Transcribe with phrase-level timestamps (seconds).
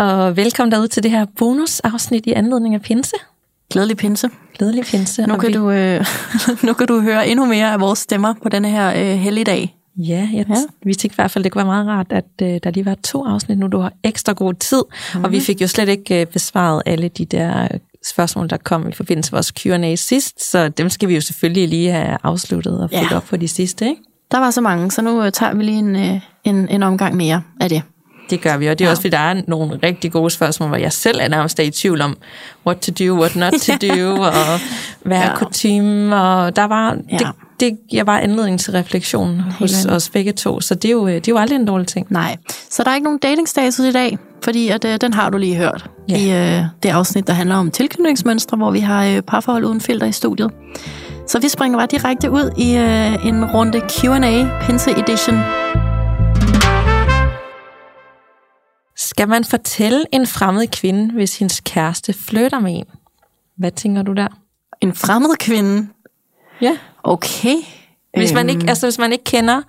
[0.00, 3.16] Og velkommen derud til det her bonusafsnit i anledning af Pinse.
[3.70, 4.30] Glædelig pinse.
[4.58, 5.26] Glædelig Pinse.
[5.26, 5.54] Nu kan, vi...
[5.54, 6.06] du, øh,
[6.66, 9.76] nu kan du høre endnu mere af vores stemmer på denne her øh, hellige dag.
[9.96, 12.60] Ja, jeg, ja, vi tænkte i hvert fald, det kunne være meget rart, at øh,
[12.62, 13.66] der lige var to afsnit nu.
[13.66, 14.82] Du har ekstra god tid,
[15.14, 15.24] mm.
[15.24, 17.68] og vi fik jo slet ikke øh, besvaret alle de der
[18.06, 21.68] spørgsmål, der kom i forbindelse med vores Q&A sidst, så dem skal vi jo selvfølgelig
[21.68, 23.16] lige have afsluttet og fulgt ja.
[23.16, 24.02] op på de sidste, ikke?
[24.30, 27.16] Der var så mange, så nu øh, tager vi lige en, øh, en, en omgang
[27.16, 27.82] mere af det.
[28.30, 28.90] Det gør vi, og det er ja.
[28.90, 32.00] også, fordi der er nogle rigtig gode spørgsmål, hvor jeg selv er nærmest i tvivl
[32.00, 32.16] om,
[32.66, 34.60] what to do, what not to do, og
[35.02, 35.36] hvad er ja.
[35.36, 37.18] kutume, og der var, ja.
[37.18, 37.26] det,
[37.60, 41.28] det jeg var anledning til refleksion hos os begge to, så det er, jo, det
[41.28, 42.06] er jo aldrig en dårlig ting.
[42.10, 42.36] Nej,
[42.70, 45.56] så der er ikke nogen datingstatus i dag, fordi at, øh, den har du lige
[45.56, 46.16] hørt ja.
[46.16, 50.06] i øh, det afsnit, der handler om tilknytningsmønstre, hvor vi har øh, parforhold uden filter
[50.06, 50.50] i studiet.
[51.26, 55.40] Så vi springer bare direkte ud i øh, en runde Q&A, Pinse Edition.
[59.00, 62.84] Skal man fortælle en fremmed kvinde, hvis hendes kæreste flytter med en?
[63.58, 64.28] Hvad tænker du der?
[64.80, 65.88] En fremmed kvinde?
[66.60, 66.76] Ja.
[67.04, 67.56] Okay.
[68.16, 69.62] Hvis man ikke, altså hvis man ikke kender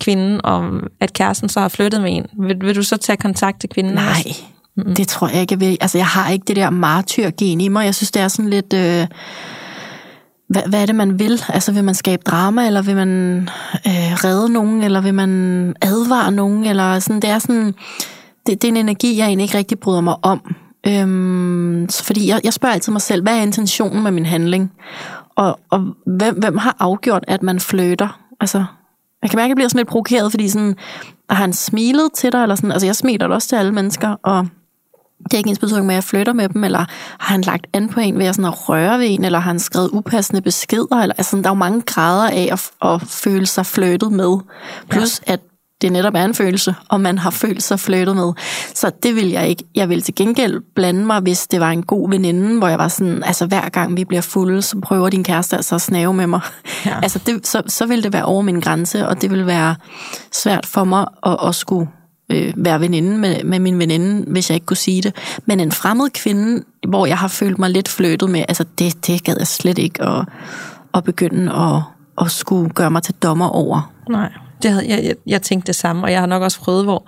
[0.00, 3.60] kvinden, om at kæresten så har flyttet med en, vil, vil du så tage kontakt
[3.60, 3.94] til kvinden?
[3.94, 4.22] Nej,
[4.76, 4.94] mm-hmm.
[4.94, 5.78] det tror jeg ikke, jeg vil.
[5.80, 7.84] Altså jeg har ikke det der martyrgen i mig.
[7.84, 8.72] Jeg synes, det er sådan lidt...
[8.72, 9.06] Øh,
[10.48, 11.42] hvad, hvad er det, man vil?
[11.48, 13.42] Altså vil man skabe drama, eller vil man
[13.86, 15.30] øh, redde nogen, eller vil man
[15.82, 16.64] advare nogen?
[16.64, 17.74] Eller sådan, det er sådan
[18.48, 20.54] det, det er en energi, jeg egentlig ikke rigtig bryder mig om.
[20.86, 24.72] Øhm, fordi jeg, jeg spørger altid mig selv, hvad er intentionen med min handling?
[25.36, 28.20] Og, og hvem, hvem har afgjort, at man flytter?
[28.40, 28.64] Altså,
[29.22, 30.76] jeg kan mærke, at jeg bliver sådan lidt provokeret, fordi sådan,
[31.30, 32.42] har han smilet til dig?
[32.42, 34.46] Eller sådan, altså, jeg smiler også til alle mennesker, og
[35.24, 36.78] det er ikke ens betydning med, at jeg flytter med dem, eller
[37.18, 39.50] har han lagt an på en ved at, sådan at røre ved en, eller har
[39.50, 43.46] han skrevet upassende beskeder, eller, altså, der er jo mange grader af at, at føle
[43.46, 44.38] sig flyttet med.
[44.88, 45.32] Plus, ja.
[45.32, 45.40] at
[45.82, 48.32] det netop er en følelse, og man har følt sig flyttet med.
[48.74, 49.64] Så det vil jeg ikke.
[49.74, 52.88] Jeg vil til gengæld blande mig, hvis det var en god veninde, hvor jeg var
[52.88, 56.26] sådan, altså hver gang vi bliver fulde, så prøver din kæreste altså at snave med
[56.26, 56.40] mig.
[56.86, 57.00] Ja.
[57.04, 59.76] altså det, så, så vil det være over min grænse, og det vil være
[60.32, 61.88] svært for mig at, at skulle
[62.32, 65.14] øh, være veninde med, med min veninde, hvis jeg ikke kunne sige det.
[65.46, 69.24] Men en fremmed kvinde, hvor jeg har følt mig lidt flyttet med, altså det, det
[69.24, 70.24] gad jeg slet ikke at,
[70.94, 71.82] at begynde at,
[72.24, 73.92] at skulle gøre mig til dommer over.
[74.10, 74.32] Nej.
[74.62, 77.06] Det havde, jeg, jeg, jeg tænkte det samme, og jeg har nok også prøvet, hvor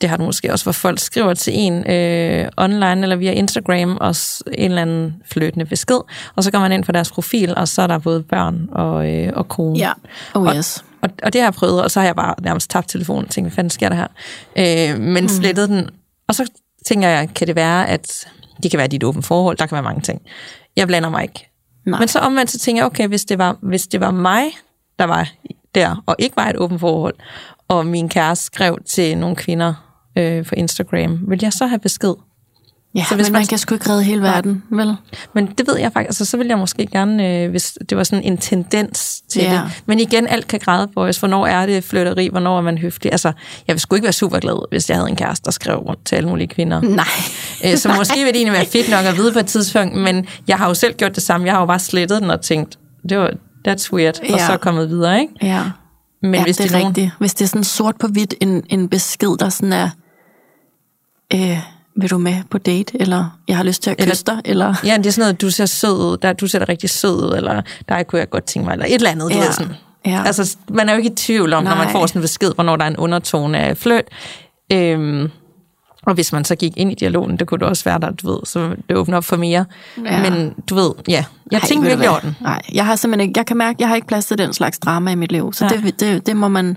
[0.00, 3.96] det har du måske også, hvor folk skriver til en øh, online eller via Instagram,
[4.00, 4.14] og
[4.52, 6.00] en eller anden flytende besked,
[6.36, 9.10] og så går man ind på deres profil, og så er der både børn og,
[9.10, 9.78] øh, og kone.
[9.78, 9.92] Ja,
[10.34, 10.78] oh yes.
[10.78, 13.24] Og, og, og det har jeg prøvet, og så har jeg bare nærmest tabt telefonen
[13.24, 14.08] og tænkt, hvad fanden sker der her?
[14.92, 15.28] Øh, men mm.
[15.28, 15.90] slettet den,
[16.28, 16.50] og så
[16.86, 18.26] tænker jeg, kan det være, at
[18.62, 20.22] det kan være dit åbent forhold, der kan være mange ting.
[20.76, 21.48] Jeg blander mig ikke.
[21.86, 21.98] Nej.
[21.98, 24.44] Men så omvendt, så tænker jeg, okay, hvis det var, hvis det var mig,
[24.98, 25.28] der var
[25.78, 27.14] der, og ikke var et åbent forhold,
[27.68, 29.74] og min kæreste skrev til nogle kvinder
[30.16, 32.14] øh, på Instagram, vil jeg så have besked?
[32.94, 34.76] Ja, så hvis men man, man kan sgu ikke redde hele verden, ja.
[34.76, 34.96] vel?
[35.34, 38.04] Men det ved jeg faktisk, altså, så vil jeg måske gerne, øh, hvis det var
[38.04, 39.52] sådan en tendens til ja.
[39.52, 39.82] det.
[39.86, 41.18] Men igen, alt kan græde på os.
[41.18, 43.12] Hvornår er det flytteri, hvornår er man høflig?
[43.12, 43.32] Altså,
[43.66, 46.04] jeg vil sgu ikke være super glad, hvis jeg havde en kæreste, der skrev rundt
[46.04, 46.80] til alle mulige kvinder.
[46.80, 47.04] Nej.
[47.64, 50.26] Øh, så måske vil det egentlig være fedt nok at vide på et tidspunkt, men
[50.48, 51.46] jeg har jo selv gjort det samme.
[51.46, 52.78] Jeg har jo bare slettet den og tænkt,
[53.08, 53.32] det var,
[53.68, 54.34] that's weird, ja.
[54.34, 55.32] og så kommet videre, ikke?
[55.42, 55.62] Ja.
[56.22, 56.86] Men ja, hvis det er nogen...
[56.86, 57.10] rigtigt.
[57.18, 59.90] Hvis det er sådan sort på hvidt, en, en besked, der sådan er,
[61.34, 61.58] øh,
[61.96, 64.74] vil du med på date, eller jeg har lyst til at kysse dig, eller...
[64.84, 67.24] Ja, det er sådan noget, du ser sød ud, der, du ser da rigtig sød
[67.24, 69.34] ud, eller der kunne jeg godt tænke mig, eller et eller andet, ja.
[69.34, 69.72] du ved sådan.
[70.06, 70.22] Ja.
[70.26, 71.74] Altså, man er jo ikke i tvivl om, Nej.
[71.74, 74.04] når man får sådan en besked, hvornår der er en undertone af fløt.
[74.72, 75.30] Øhm,
[76.08, 78.30] og hvis man så gik ind i dialogen, det kunne det også være der, du
[78.30, 79.64] ved, så det åbner op for mere.
[80.04, 80.30] Ja.
[80.30, 82.36] Men du ved, ja, jeg Ej, tænker virkelig over den.
[82.40, 84.78] Nej, jeg har simpelthen ikke, jeg kan mærke, jeg har ikke plads til den slags
[84.78, 86.76] drama i mit liv, så det, det, det, må man,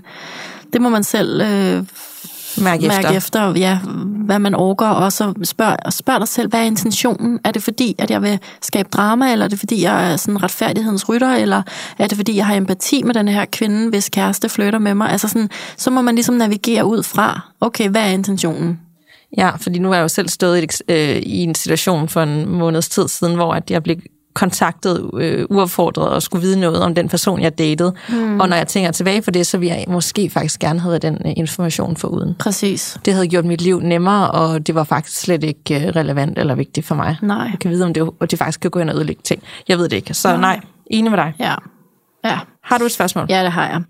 [0.72, 3.10] det må man selv øh, mærke, mærke efter.
[3.10, 3.78] efter, ja,
[4.26, 7.40] hvad man orker, og så spørg, spørg dig selv, hvad er intentionen?
[7.44, 10.42] Er det fordi, at jeg vil skabe drama, eller er det fordi, jeg er sådan
[10.42, 11.62] retfærdighedens rytter, eller
[11.98, 15.10] er det fordi, jeg har empati med den her kvinde, hvis kæreste flytter med mig?
[15.10, 18.80] Altså sådan, så må man ligesom navigere ud fra, okay, hvad er intentionen?
[19.38, 22.48] Ja, fordi nu er jeg jo selv stået i, øh, i en situation for en
[22.48, 23.96] måneds tid siden, hvor at jeg blev
[24.34, 27.94] kontaktet øh, uopfordret og skulle vide noget om den person, jeg datede.
[28.08, 28.40] Mm.
[28.40, 31.18] Og når jeg tænker tilbage på det, så ville jeg måske faktisk gerne have den
[31.26, 32.34] øh, information foruden.
[32.38, 32.98] Præcis.
[33.04, 36.54] Det havde gjort mit liv nemmere, og det var faktisk slet ikke øh, relevant eller
[36.54, 37.16] vigtigt for mig.
[37.22, 37.36] Nej.
[37.36, 39.42] Jeg kan vide, om det, og det faktisk kan gå ind og ødelægge ting.
[39.68, 40.14] Jeg ved det ikke.
[40.14, 41.34] Så nej, nej enig med dig.
[41.38, 41.54] Ja.
[42.24, 42.38] ja.
[42.64, 43.26] Har du et spørgsmål?
[43.28, 43.82] Ja, det har jeg.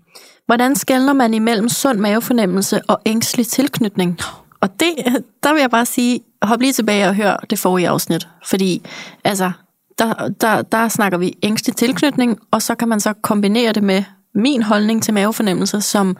[0.45, 4.19] Hvordan skældner man imellem sund mavefornemmelse og ængstelig tilknytning?
[4.63, 4.95] Og det,
[5.43, 8.27] der vil jeg bare sige, hop lige tilbage og hør det forrige afsnit.
[8.45, 8.85] Fordi,
[9.23, 9.51] altså,
[9.99, 14.03] der, der, der snakker vi ængstelig tilknytning, og så kan man så kombinere det med
[14.35, 16.17] min holdning til mavefornemmelser, som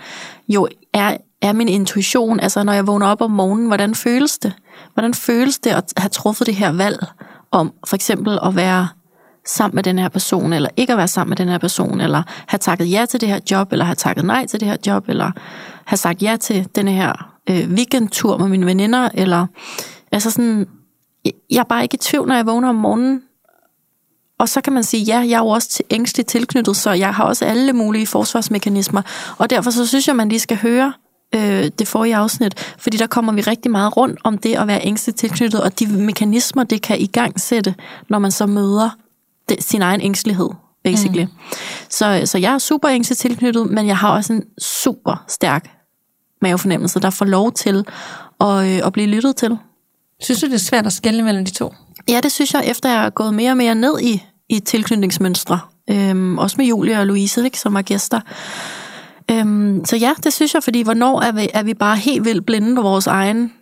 [0.47, 2.39] jo er, er min intuition.
[2.39, 4.53] Altså, når jeg vågner op om morgenen, hvordan føles det?
[4.93, 7.05] Hvordan føles det at have truffet det her valg
[7.51, 8.87] om for eksempel at være
[9.45, 12.23] sammen med den her person, eller ikke at være sammen med den her person, eller
[12.47, 15.09] have takket ja til det her job, eller have takket nej til det her job,
[15.09, 15.31] eller
[15.85, 19.47] have sagt ja til den her øh, weekendtur med mine veninder, eller
[20.11, 20.67] altså sådan,
[21.25, 23.21] jeg er bare ikke i tvivl, når jeg vågner om morgenen,
[24.39, 27.23] og så kan man sige, ja, jeg er jo også ængstligt tilknyttet, så jeg har
[27.23, 29.01] også alle mulige forsvarsmekanismer,
[29.37, 30.93] og derfor så synes jeg, man lige skal høre
[31.35, 34.85] øh, det forrige afsnit, fordi der kommer vi rigtig meget rundt om det at være
[34.85, 37.75] ængstligt tilknyttet, og de mekanismer, det kan i gang sætte,
[38.09, 38.89] når man så møder
[39.49, 40.49] det, sin egen ængstelighed,
[40.83, 41.23] basically.
[41.23, 41.29] Mm.
[41.89, 45.82] Så, så jeg er super ængstligt tilknyttet, men jeg har også en super stærk
[46.43, 47.85] mavefornemmelse, der får lov til
[48.41, 49.57] at, øh, at blive lyttet til.
[50.21, 51.73] Synes du, det er svært at skelne mellem de to?
[52.09, 55.59] Ja, det synes jeg, efter jeg er gået mere og mere ned i, i tilknytningsmønstre.
[55.89, 58.19] Øhm, også med Julia og Louise, ikke, som er gæster.
[59.31, 62.45] Øhm, så ja, det synes jeg, fordi hvornår er vi, er vi bare helt vildt
[62.45, 63.53] blinde på vores egen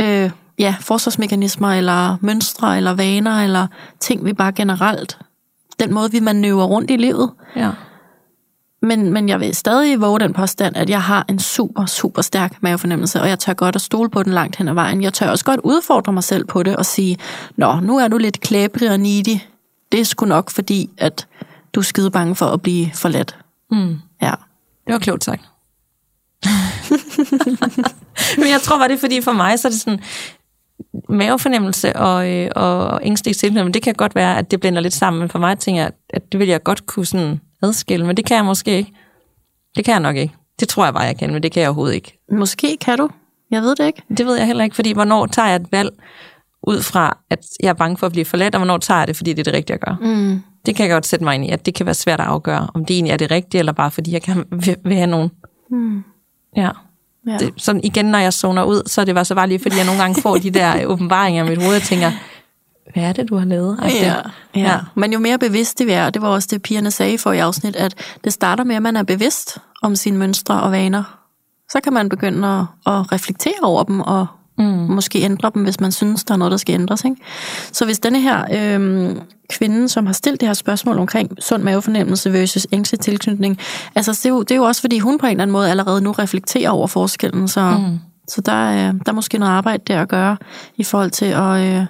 [0.00, 3.66] øh, ja, forsvarsmekanismer, eller mønstre, eller vaner, eller
[4.00, 5.18] ting, vi bare generelt,
[5.80, 7.30] den måde, vi manøvrer rundt i livet.
[7.56, 7.70] Ja.
[8.82, 12.62] Men, men jeg vil stadig våge den påstand, at jeg har en super, super stærk
[12.62, 15.02] mavefornemmelse, og jeg tør godt at stole på den langt hen ad vejen.
[15.02, 17.18] Jeg tør også godt udfordre mig selv på det og sige,
[17.56, 19.38] nå, nu er du lidt klæbrig og needy.
[19.92, 21.26] Det er sgu nok fordi, at
[21.72, 23.38] du er skide bange for at blive forladt.
[23.70, 23.98] Mm.
[24.22, 24.34] Ja.
[24.86, 25.42] Det var klogt sagt.
[28.38, 30.00] Men jeg tror bare, det er fordi for mig, så er det sådan,
[31.08, 35.20] mavefornemmelse og, øh, og ængstelig tilknytning, det kan godt være, at det blender lidt sammen,
[35.20, 38.24] men for mig tænker jeg, at det vil jeg godt kunne sådan adskille, men det
[38.24, 38.92] kan jeg måske ikke.
[39.76, 40.34] Det kan jeg nok ikke.
[40.60, 42.18] Det tror jeg bare, jeg kan, men det kan jeg overhovedet ikke.
[42.32, 43.08] Måske kan du.
[43.50, 44.02] Jeg ved det ikke.
[44.18, 45.90] Det ved jeg heller ikke, fordi hvornår tager jeg et valg
[46.62, 49.16] ud fra, at jeg er bange for at blive forladt, og hvornår tager jeg det,
[49.16, 49.96] fordi det er det rigtige at gøre.
[50.00, 50.42] Mm.
[50.66, 52.68] Det kan jeg godt sætte mig ind i, at det kan være svært at afgøre,
[52.74, 55.30] om det egentlig er det rigtige, eller bare fordi jeg kan, vil, vil have nogen.
[55.70, 56.02] Mm.
[56.56, 56.70] Ja.
[57.26, 57.38] Ja.
[57.38, 59.76] Det, sådan igen, når jeg zoner ud, så er det var så bare lige, fordi
[59.76, 62.10] jeg nogle gange får de der åbenbaringer i mit hoved, og tænker,
[62.92, 63.78] hvad er det, du har lavet?
[63.82, 64.20] Ja,
[64.54, 64.60] ja.
[64.60, 64.78] ja.
[64.94, 67.38] Men jo mere bevidst vi er, og det var også det, pigerne sagde for i
[67.38, 67.94] afsnit, at
[68.24, 71.18] det starter med, at man er bevidst om sine mønstre og vaner.
[71.70, 74.26] Så kan man begynde at, at reflektere over dem, og
[74.58, 74.64] mm.
[74.64, 77.04] måske ændre dem, hvis man synes, der er noget, der skal ændres.
[77.04, 77.16] Ikke?
[77.72, 79.16] Så hvis denne her øh,
[79.50, 83.58] kvinde, som har stillet det her spørgsmål omkring sund mavefornemmelse versus ængstelig tilknytning,
[83.94, 85.70] altså det er, jo, det er jo også, fordi hun på en eller anden måde
[85.70, 87.98] allerede nu reflekterer over forskellen, så, mm.
[88.28, 90.36] så der, er, der er måske noget arbejde der at gøre
[90.76, 91.76] i forhold til at...
[91.76, 91.86] Øh,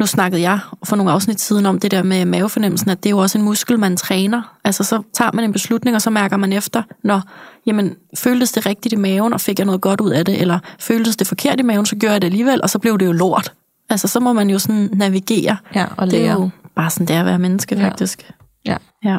[0.00, 3.10] nu snakkede jeg for nogle afsnit siden om det der med mavefornemmelsen, at det er
[3.10, 4.56] jo også en muskel, man træner.
[4.64, 7.22] Altså så tager man en beslutning, og så mærker man efter, når,
[7.66, 10.58] jamen, føltes det rigtigt i maven, og fik jeg noget godt ud af det, eller
[10.78, 13.12] føltes det forkert i maven, så gjorde jeg det alligevel, og så blev det jo
[13.12, 13.52] lort.
[13.90, 15.56] Altså så må man jo sådan navigere.
[15.74, 16.32] Ja, og det er lære.
[16.40, 17.86] jo bare sådan, det er at være menneske, Ja.
[17.86, 18.30] faktisk.
[18.66, 18.76] Ja.
[19.04, 19.18] Ja.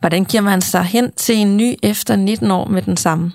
[0.00, 3.32] Hvordan giver man sig hen til en ny efter 19 år med den samme?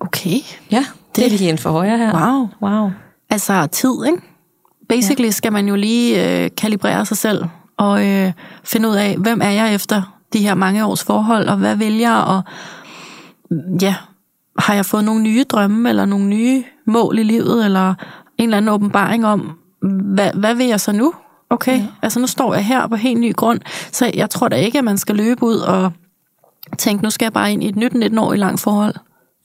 [0.00, 0.38] Okay.
[0.70, 2.12] Ja, det, det er lige en for højre her.
[2.32, 2.48] Wow.
[2.62, 2.90] Wow.
[3.30, 4.18] Altså tid, ikke?
[4.88, 5.30] Basically ja.
[5.30, 7.44] skal man jo lige øh, kalibrere sig selv
[7.76, 8.32] og øh,
[8.64, 11.96] finde ud af, hvem er jeg efter de her mange års forhold, og hvad vil
[11.96, 12.42] jeg, og
[13.50, 13.94] mm, ja,
[14.58, 17.94] har jeg fået nogle nye drømme, eller nogle nye mål i livet, eller
[18.38, 19.58] en eller anden åbenbaring om,
[20.14, 21.12] hvad, hvad vil jeg så nu?
[21.50, 21.86] Okay, ja.
[22.02, 23.60] altså nu står jeg her på helt ny grund,
[23.92, 25.92] så jeg tror da ikke, at man skal løbe ud og
[26.78, 28.94] tænke, nu skal jeg bare ind i et nyt 19 år i langt forhold.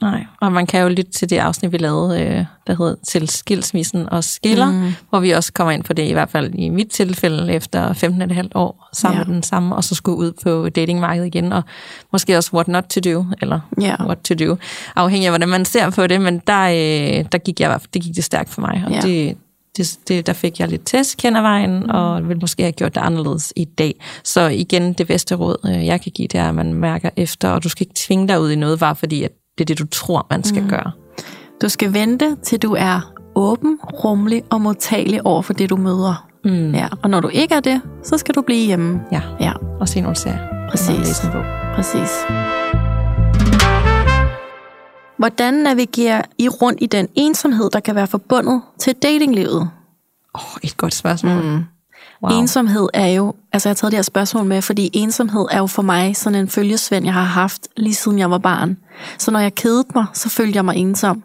[0.02, 3.30] Nej, og man kan jo lytte til det afsnit, vi lavede, øh, der hedder Til
[3.30, 4.94] skilsmissen og skiller, mm.
[5.10, 8.48] hvor vi også kommer ind på det, i hvert fald i mit tilfælde, efter 15,5
[8.56, 9.26] år sammen Ja.
[9.26, 11.62] med den samme, og så skulle ud på datingmarkedet igen, og
[12.12, 13.96] måske også what not to do, eller Ja.
[14.06, 14.58] what to do,
[14.96, 18.16] afhængig af, hvordan man ser på det, men der, øh, der gik jeg, det gik
[18.16, 19.00] det stærkt for mig, og Ja.
[19.02, 19.38] det,
[19.78, 22.96] det, det, der fik jeg lidt tæsk hen ad vejen, og vil måske have gjort
[22.96, 23.94] det anderledes i dag.
[24.24, 27.50] Så igen, det bedste råd, øh, jeg kan give, det er, at man mærker efter,
[27.50, 29.80] og du skal ikke tvinge dig ud i noget, bare fordi, at det er det,
[29.80, 30.70] du tror, man skal mm.
[30.70, 30.92] gøre.
[31.62, 36.28] Du skal vente, til du er åben, rummelig og modtagelig over for det, du møder.
[36.46, 36.72] Mm.
[36.72, 39.02] Ja, og når du ikke er det, så skal du blive hjemme.
[39.12, 40.68] Ja, Ja, og se nogle serier.
[40.70, 40.90] Præcis.
[40.90, 41.44] Og læse en bog.
[41.76, 42.10] præcis.
[45.18, 49.62] Hvordan navigerer I rundt i den ensomhed, der kan være forbundet til datinglivet?
[50.36, 51.44] Åh, oh, et godt spørgsmål.
[51.44, 51.64] Mm.
[52.24, 52.40] Wow.
[52.40, 55.68] Ensomhed er jo, altså jeg har taget det her spørgsmål med, fordi ensomhed er jo
[55.68, 58.78] for mig sådan en følgesvend, jeg har haft lige siden jeg var barn.
[59.18, 61.24] Så når jeg kedede mig, så følte jeg mig ensom.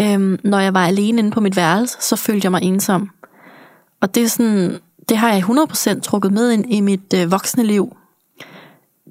[0.00, 3.10] Øhm, når jeg var alene inde på mit værelse, så følte jeg mig ensom.
[4.00, 7.64] Og det er sådan, det har jeg 100% trukket med ind i mit øh, voksne
[7.64, 7.96] liv.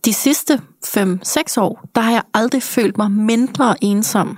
[0.06, 0.98] De sidste 5-6
[1.58, 4.38] år, der har jeg aldrig følt mig mindre ensom.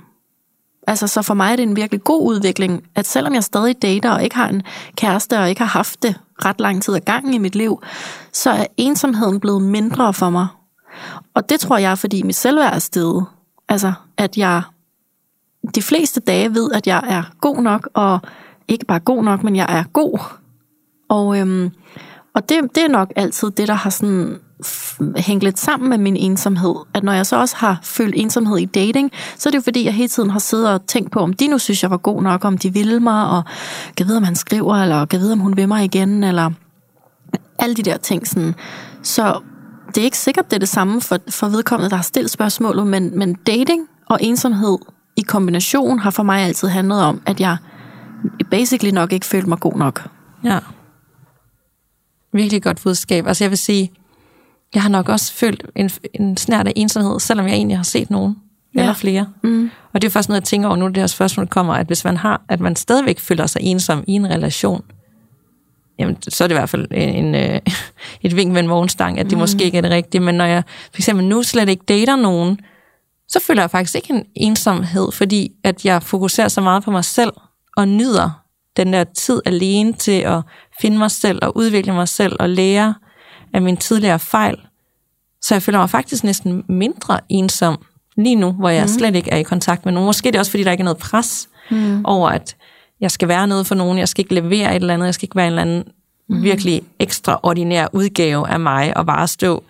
[0.86, 4.10] Altså, så for mig er det en virkelig god udvikling, at selvom jeg stadig dater
[4.10, 4.62] og ikke har en
[4.96, 6.14] kæreste og ikke har haft det
[6.44, 7.82] ret lang tid af gangen i mit liv,
[8.32, 10.46] så er ensomheden blevet mindre for mig.
[11.34, 13.26] Og det tror jeg er, fordi mit selvværd er steget.
[13.68, 14.62] Altså, at jeg
[15.74, 18.20] de fleste dage ved, at jeg er god nok, og
[18.68, 20.18] ikke bare god nok, men jeg er god.
[21.08, 21.70] Og, øhm,
[22.36, 24.38] og det, det er nok altid det, der har sådan
[25.16, 26.74] hængt lidt sammen med min ensomhed.
[26.94, 29.84] At når jeg så også har følt ensomhed i dating, så er det jo fordi,
[29.84, 32.22] jeg hele tiden har siddet og tænkt på, om de nu synes, jeg var god
[32.22, 33.42] nok, om de ville mig, og
[33.96, 36.50] kan vide, om han skriver, eller kan vide, om hun vil mig igen, eller
[37.58, 38.28] alle de der ting.
[38.28, 38.54] Sådan.
[39.02, 39.40] Så
[39.88, 42.86] det er ikke sikkert, det er det samme for, for vedkommende, der har stillet spørgsmålet,
[42.86, 44.78] men, men dating og ensomhed
[45.16, 47.56] i kombination har for mig altid handlet om, at jeg
[48.50, 50.08] basically nok ikke følte mig god nok.
[50.44, 50.58] Ja.
[52.36, 53.26] Virkelig godt budskab.
[53.26, 53.90] Altså jeg vil sige,
[54.74, 58.10] jeg har nok også følt en, en snært af ensomhed, selvom jeg egentlig har set
[58.10, 58.36] nogen
[58.74, 58.80] ja.
[58.80, 59.26] eller flere.
[59.42, 59.70] Mm.
[59.94, 62.04] Og det er først noget, jeg tænker over nu, det her spørgsmål kommer, at hvis
[62.04, 64.84] man har, at man stadigvæk føler sig ensom i en relation,
[65.98, 67.60] jamen, så er det i hvert fald en, en, øh,
[68.22, 69.38] et vink med en vognstang, at det mm.
[69.38, 70.20] måske ikke er det rigtige.
[70.20, 72.60] Men når jeg for eksempel nu slet ikke dater nogen,
[73.28, 77.04] så føler jeg faktisk ikke en ensomhed, fordi at jeg fokuserer så meget på mig
[77.04, 77.32] selv
[77.76, 78.45] og nyder
[78.76, 80.42] den der tid alene til at
[80.80, 82.94] finde mig selv og udvikle mig selv og lære
[83.54, 84.56] af mine tidligere fejl.
[85.42, 87.78] Så jeg føler mig faktisk næsten mindre ensom
[88.16, 88.88] lige nu, hvor jeg mm.
[88.88, 90.06] slet ikke er i kontakt med nogen.
[90.06, 92.04] Måske er det også, fordi der ikke er noget pres mm.
[92.04, 92.56] over, at
[93.00, 95.24] jeg skal være noget for nogen, jeg skal ikke levere et eller andet, jeg skal
[95.24, 95.84] ikke være en eller anden
[96.28, 96.42] mm.
[96.42, 99.64] virkelig ekstraordinær udgave af mig og bare stå.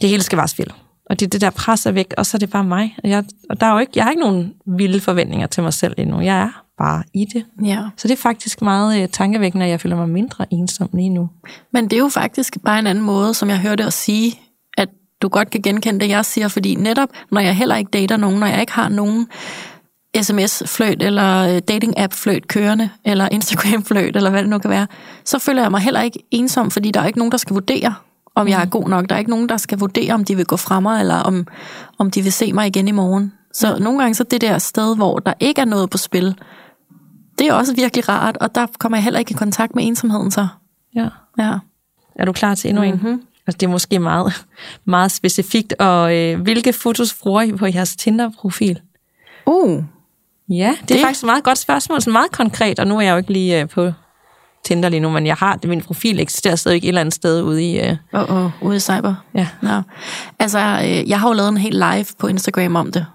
[0.00, 0.72] Det hele skal bare spille.
[1.10, 2.96] Og det, det der pres er væk, og så er det bare mig.
[3.04, 5.74] Og, jeg, og der er jo ikke, jeg har ikke nogen vilde forventninger til mig
[5.74, 6.20] selv endnu.
[6.20, 7.44] Jeg er bare i det.
[7.64, 7.82] Ja.
[7.96, 11.28] Så det er faktisk meget uh, tankevækkende, at jeg føler mig mindre ensom lige nu.
[11.72, 14.40] Men det er jo faktisk bare en anden måde, som jeg hørte at sige,
[14.78, 14.88] at
[15.22, 18.40] du godt kan genkende det, jeg siger, fordi netop, når jeg heller ikke dater nogen,
[18.40, 19.26] når jeg ikke har nogen
[20.22, 24.86] sms-fløjt, eller øh, dating-app-fløjt kørende, eller Instagram-fløjt, eller hvad det nu kan være,
[25.24, 27.94] så føler jeg mig heller ikke ensom, fordi der er ikke nogen, der skal vurdere,
[28.34, 28.70] om jeg er mm.
[28.70, 29.08] god nok.
[29.08, 31.46] Der er ikke nogen, der skal vurdere, om de vil gå fra mig, eller om,
[31.98, 33.32] om de vil se mig igen i morgen.
[33.52, 36.34] Så nogle gange så det der sted, hvor der ikke er noget på spil,
[37.38, 40.30] det er også virkelig rart, og der kommer jeg heller ikke i kontakt med ensomheden
[40.30, 40.48] så.
[40.94, 41.08] Ja.
[41.38, 41.52] ja.
[42.14, 43.08] Er du klar til endnu mm-hmm.
[43.08, 43.22] en?
[43.46, 44.46] Altså, det er måske meget,
[44.84, 45.72] meget specifikt.
[45.78, 48.80] Og øh, hvilke fotos bruger I på jeres Tinder-profil?
[49.46, 49.82] Uh.
[50.48, 53.00] Ja, det, det er faktisk et meget godt spørgsmål, så meget konkret, og nu er
[53.00, 53.92] jeg jo ikke lige øh, på
[54.64, 57.42] Tinder lige nu, men jeg har det, min profil eksisterer stadig et eller andet sted
[57.42, 57.80] ude i...
[57.80, 57.96] Øh...
[58.12, 59.14] Oh, oh, ude i cyber.
[59.34, 59.48] Ja.
[59.62, 59.82] Nå.
[60.38, 63.06] Altså, øh, jeg har jo lavet en helt live på Instagram om det.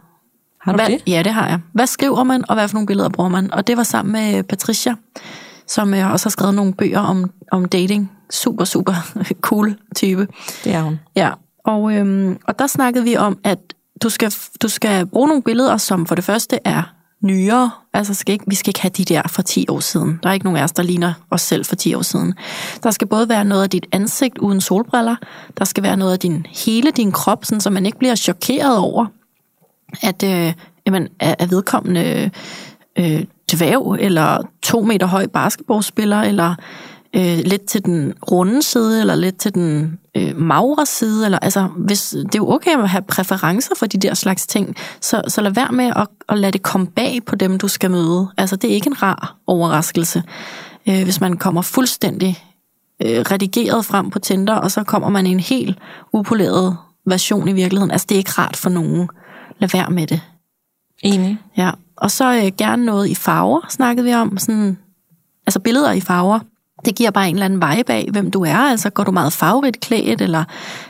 [0.61, 1.01] Har du hvad, det?
[1.07, 1.59] Ja, det har jeg.
[1.73, 3.53] Hvad skriver man, og hvad for nogle billeder bruger man?
[3.53, 4.95] Og det var sammen med Patricia,
[5.67, 8.11] som øh, også har skrevet nogle bøger om, om dating.
[8.29, 8.93] Super, super
[9.41, 10.27] cool type.
[10.63, 10.99] Det er hun.
[11.15, 11.31] Ja,
[11.65, 13.59] og, øhm, og der snakkede vi om, at
[14.03, 16.83] du skal, du skal bruge nogle billeder, som for det første er
[17.23, 17.71] nyere.
[17.93, 20.19] Altså skal ikke, vi skal ikke have de der for 10 år siden.
[20.23, 22.33] Der er ikke nogen af os, der ligner os selv for 10 år siden.
[22.83, 25.15] Der skal både være noget af dit ansigt uden solbriller.
[25.57, 28.77] Der skal være noget af din, hele din krop, sådan, så man ikke bliver chokeret
[28.77, 29.05] over,
[30.01, 30.53] at øh,
[30.85, 32.31] jamen, er vedkommende
[32.99, 36.55] øh, dværg, eller to meter høj basketballspiller, eller
[37.15, 41.67] øh, lidt til den runde side, eller lidt til den øh, magre side, eller altså,
[41.77, 45.41] hvis, det er jo okay at have præferencer for de der slags ting, så, så
[45.41, 48.27] lad være med at, at lade det komme bag på dem, du skal møde.
[48.37, 50.23] Altså, det er ikke en rar overraskelse,
[50.89, 52.43] øh, hvis man kommer fuldstændig
[53.01, 55.77] øh, redigeret frem på Tinder, og så kommer man i en helt
[56.13, 57.91] upoleret version i virkeligheden.
[57.91, 59.09] Altså, det er ikke rart for nogen.
[59.59, 60.21] Lad være med det.
[61.03, 61.37] Enig.
[61.57, 64.37] Ja, og så øh, gerne noget i farver, snakkede vi om.
[64.37, 64.77] Sådan,
[65.47, 66.39] altså billeder i farver.
[66.85, 68.57] Det giver bare en eller anden vibe af, hvem du er.
[68.57, 70.43] Altså går du meget farverigt klædt, eller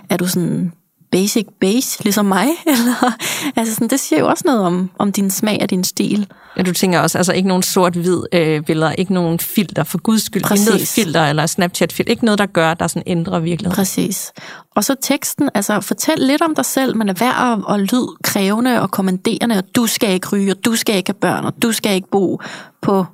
[0.09, 0.73] er du sådan
[1.11, 2.47] basic beige, ligesom mig?
[2.67, 3.13] Eller,
[3.55, 6.27] altså sådan, det siger jo også noget om, om din smag og din stil.
[6.57, 10.23] Ja, du tænker også, altså ikke nogen sort-hvid øh, billeder, ikke nogen filter, for guds
[10.23, 10.67] skyld, Præcis.
[10.67, 13.75] intet filter eller Snapchat-filter, ikke noget, der gør, der sådan ændrer virkeligheden.
[13.75, 14.31] Præcis.
[14.75, 18.07] Og så teksten, altså fortæl lidt om dig selv, men er værd at, at lyde
[18.23, 21.53] krævende og kommanderende, og du skal ikke ryge, og du skal ikke have børn, og
[21.61, 22.41] du skal ikke bo
[22.81, 23.05] på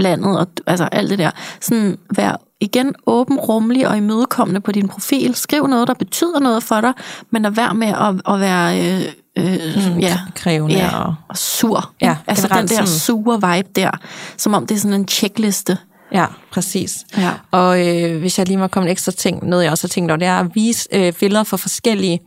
[0.00, 1.30] landet, og altså alt det der.
[1.60, 5.34] Sådan, vær igen åben, rummelig og imødekommende på din profil.
[5.34, 6.92] Skriv noget, der betyder noget for dig,
[7.30, 9.02] men lad være med at, at være øh,
[9.38, 11.14] øh, mm, ja, krævende ja, og...
[11.28, 11.92] og sur.
[12.00, 12.86] Ja, altså den der sådan...
[12.86, 13.90] sure vibe der,
[14.36, 15.78] som om det er sådan en checkliste.
[16.12, 17.04] Ja, præcis.
[17.16, 17.30] Ja.
[17.50, 20.10] Og øh, hvis jeg lige må komme en ekstra ting, noget jeg også har tænkt
[20.10, 22.20] over, det er at vise øh, billeder for forskellige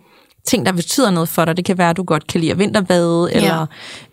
[0.47, 1.57] ting, der betyder noget for dig.
[1.57, 3.37] Det kan være, at du godt kan lide at vinterbade, ja.
[3.37, 3.65] eller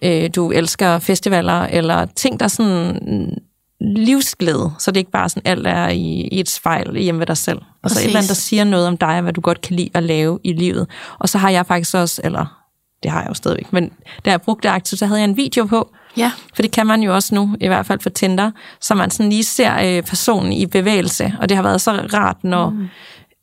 [0.02, 3.38] øh, du elsker festivaler, eller ting, der er sådan
[3.80, 7.36] livsglæde, så det ikke bare sådan alt er i, i et spejl hjemme ved dig
[7.36, 7.58] selv.
[7.82, 9.90] Og så et eller andet, der siger noget om dig, hvad du godt kan lide
[9.94, 10.86] at lave i livet.
[11.18, 12.56] Og så har jeg faktisk også, eller
[13.02, 13.92] det har jeg jo stadigvæk, men
[14.24, 16.32] da jeg brugte det aktivt, så havde jeg en video på, Ja.
[16.54, 19.30] for det kan man jo også nu, i hvert fald for Tinder, så man sådan
[19.30, 22.70] lige ser øh, personen i bevægelse, og det har været så rart, når...
[22.70, 22.88] Mm.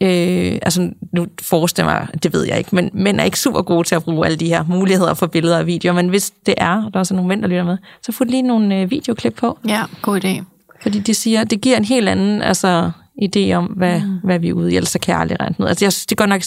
[0.04, 3.88] Øh, altså, nu forestiller mig, det ved jeg ikke, men mænd er ikke super gode
[3.88, 6.76] til at bruge alle de her muligheder for billeder og videoer, men hvis det er,
[6.86, 9.36] og der er også nogle mænd, der lytter med, så få lige nogle øh, videoklip
[9.36, 10.44] på, Ja, god idé.
[10.82, 12.92] fordi det siger, det giver en helt anden altså,
[13.24, 14.20] idé om, hvad, mm.
[14.24, 15.66] hvad vi er ude i, ellers så kan jeg aldrig regne ud.
[15.66, 16.42] Altså, jeg synes, det er godt nok,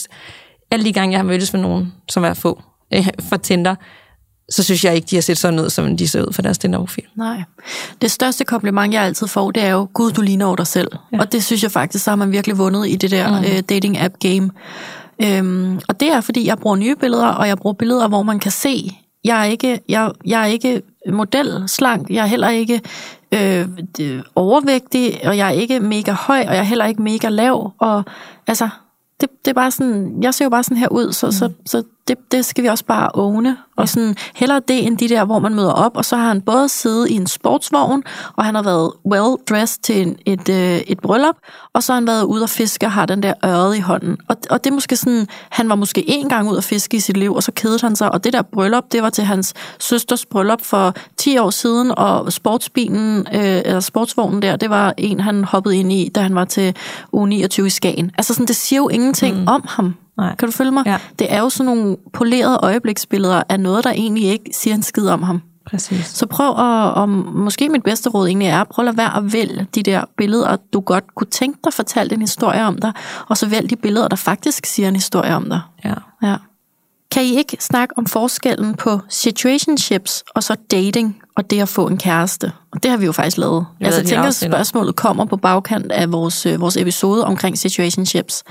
[0.71, 2.63] alle de gange, jeg har mødtes med nogen, som er få
[2.95, 3.75] øh, fra Tinder,
[4.51, 6.59] så synes jeg ikke, de har set sådan ud, som de ser ud for deres
[6.59, 7.05] Tinder-profil.
[7.17, 7.43] Nej.
[8.03, 10.89] Det største kompliment, jeg altid får, det er jo, gud, du ligner over dig selv.
[11.13, 11.21] Ja.
[11.21, 13.45] Og det synes jeg faktisk, så har man virkelig vundet i det der mm.
[13.45, 14.51] øh, dating-app-game.
[15.23, 18.39] Øhm, og det er, fordi jeg bruger nye billeder, og jeg bruger billeder, hvor man
[18.39, 18.91] kan se,
[19.25, 22.81] jeg er ikke, jeg, jeg er ikke model slank, jeg er heller ikke
[23.33, 23.69] øh,
[24.35, 27.73] overvægtig, og jeg er ikke mega høj, og jeg er heller ikke mega lav.
[27.79, 28.03] Og
[28.47, 28.69] altså,
[29.21, 31.33] det, det er bare sådan, jeg ser jo bare sådan her ud, så, mm.
[31.33, 33.57] så, så det, det skal vi også bare åne.
[33.77, 36.41] Og sådan, hellere det end de der, hvor man møder op, og så har han
[36.41, 38.03] både siddet i en sportsvogn,
[38.37, 41.35] og han har været well-dressed til en, et, øh, et bryllup,
[41.73, 44.17] og så har han været ude og fiske og har den der ørred i hånden.
[44.29, 47.01] Og, og det er måske sådan, han var måske én gang ud at fiske i
[47.01, 49.55] sit liv, og så kedede han sig, og det der bryllup, det var til hans
[49.79, 55.21] søsters bryllup for 10 år siden, og sportsbilen, øh, eller sportsvognen der, det var en,
[55.21, 56.77] han hoppede ind i, da han var til
[57.13, 58.11] uge 29 i Skagen.
[58.19, 59.49] Altså sådan, det siger jo ingenting mm.
[59.49, 59.95] om ham.
[60.21, 60.37] Nej.
[60.37, 60.87] Kan du følge mig?
[60.87, 60.99] Ja.
[61.19, 65.09] Det er jo sådan nogle polerede øjebliksbilleder af noget, der egentlig ikke siger en skid
[65.09, 65.43] om ham.
[65.67, 66.07] Præcis.
[66.07, 69.33] Så prøv at, og måske mit bedste råd egentlig er, prøv at lade være at
[69.33, 72.93] vælge de der billeder, du godt kunne tænke dig fortalt en historie om dig,
[73.29, 75.61] og så vælg de billeder, der faktisk siger en historie om dig.
[75.85, 75.95] Ja.
[76.23, 76.37] Ja.
[77.11, 81.87] Kan I ikke snakke om forskellen på situationships og så dating og det at få
[81.87, 82.53] en kæreste?
[82.73, 83.67] Og det har vi jo faktisk lavet.
[83.81, 84.51] Altså, jeg et tænker, afsnit.
[84.51, 88.45] spørgsmålet kommer på bagkant af vores, øh, vores episode omkring situationships.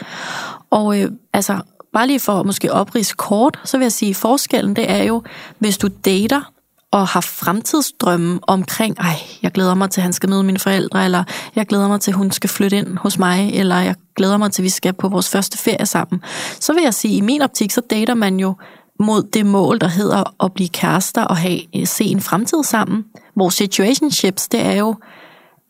[0.71, 1.61] Og øh, altså,
[1.93, 5.23] bare lige for at måske oprise kort, så vil jeg sige, forskellen det er jo,
[5.59, 6.51] hvis du dater
[6.91, 11.05] og har fremtidsdrømme omkring, ej, jeg glæder mig til, at han skal møde mine forældre,
[11.05, 11.23] eller
[11.55, 14.51] jeg glæder mig til, at hun skal flytte ind hos mig, eller jeg glæder mig
[14.51, 16.21] til, at vi skal på vores første ferie sammen,
[16.59, 18.55] så vil jeg sige, i min optik, så dater man jo
[18.99, 23.05] mod det mål, der hedder at blive kærester og have, øh, se en fremtid sammen.
[23.35, 24.95] Vores situationships, det er jo,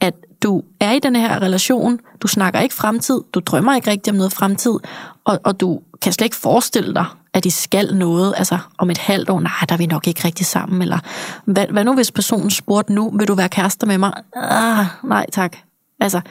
[0.01, 4.11] at du er i den her relation, du snakker ikke fremtid, du drømmer ikke rigtig
[4.11, 4.73] om noget fremtid,
[5.23, 8.97] og, og du kan slet ikke forestille dig, at I skal noget, altså om et
[8.97, 10.99] halvt år, nej, der er vi nok ikke rigtig sammen, eller
[11.45, 14.13] hvad, hvad nu hvis personen spurgte nu, vil du være kærester med mig?
[14.35, 15.57] Ah, nej tak.
[15.99, 16.21] Altså,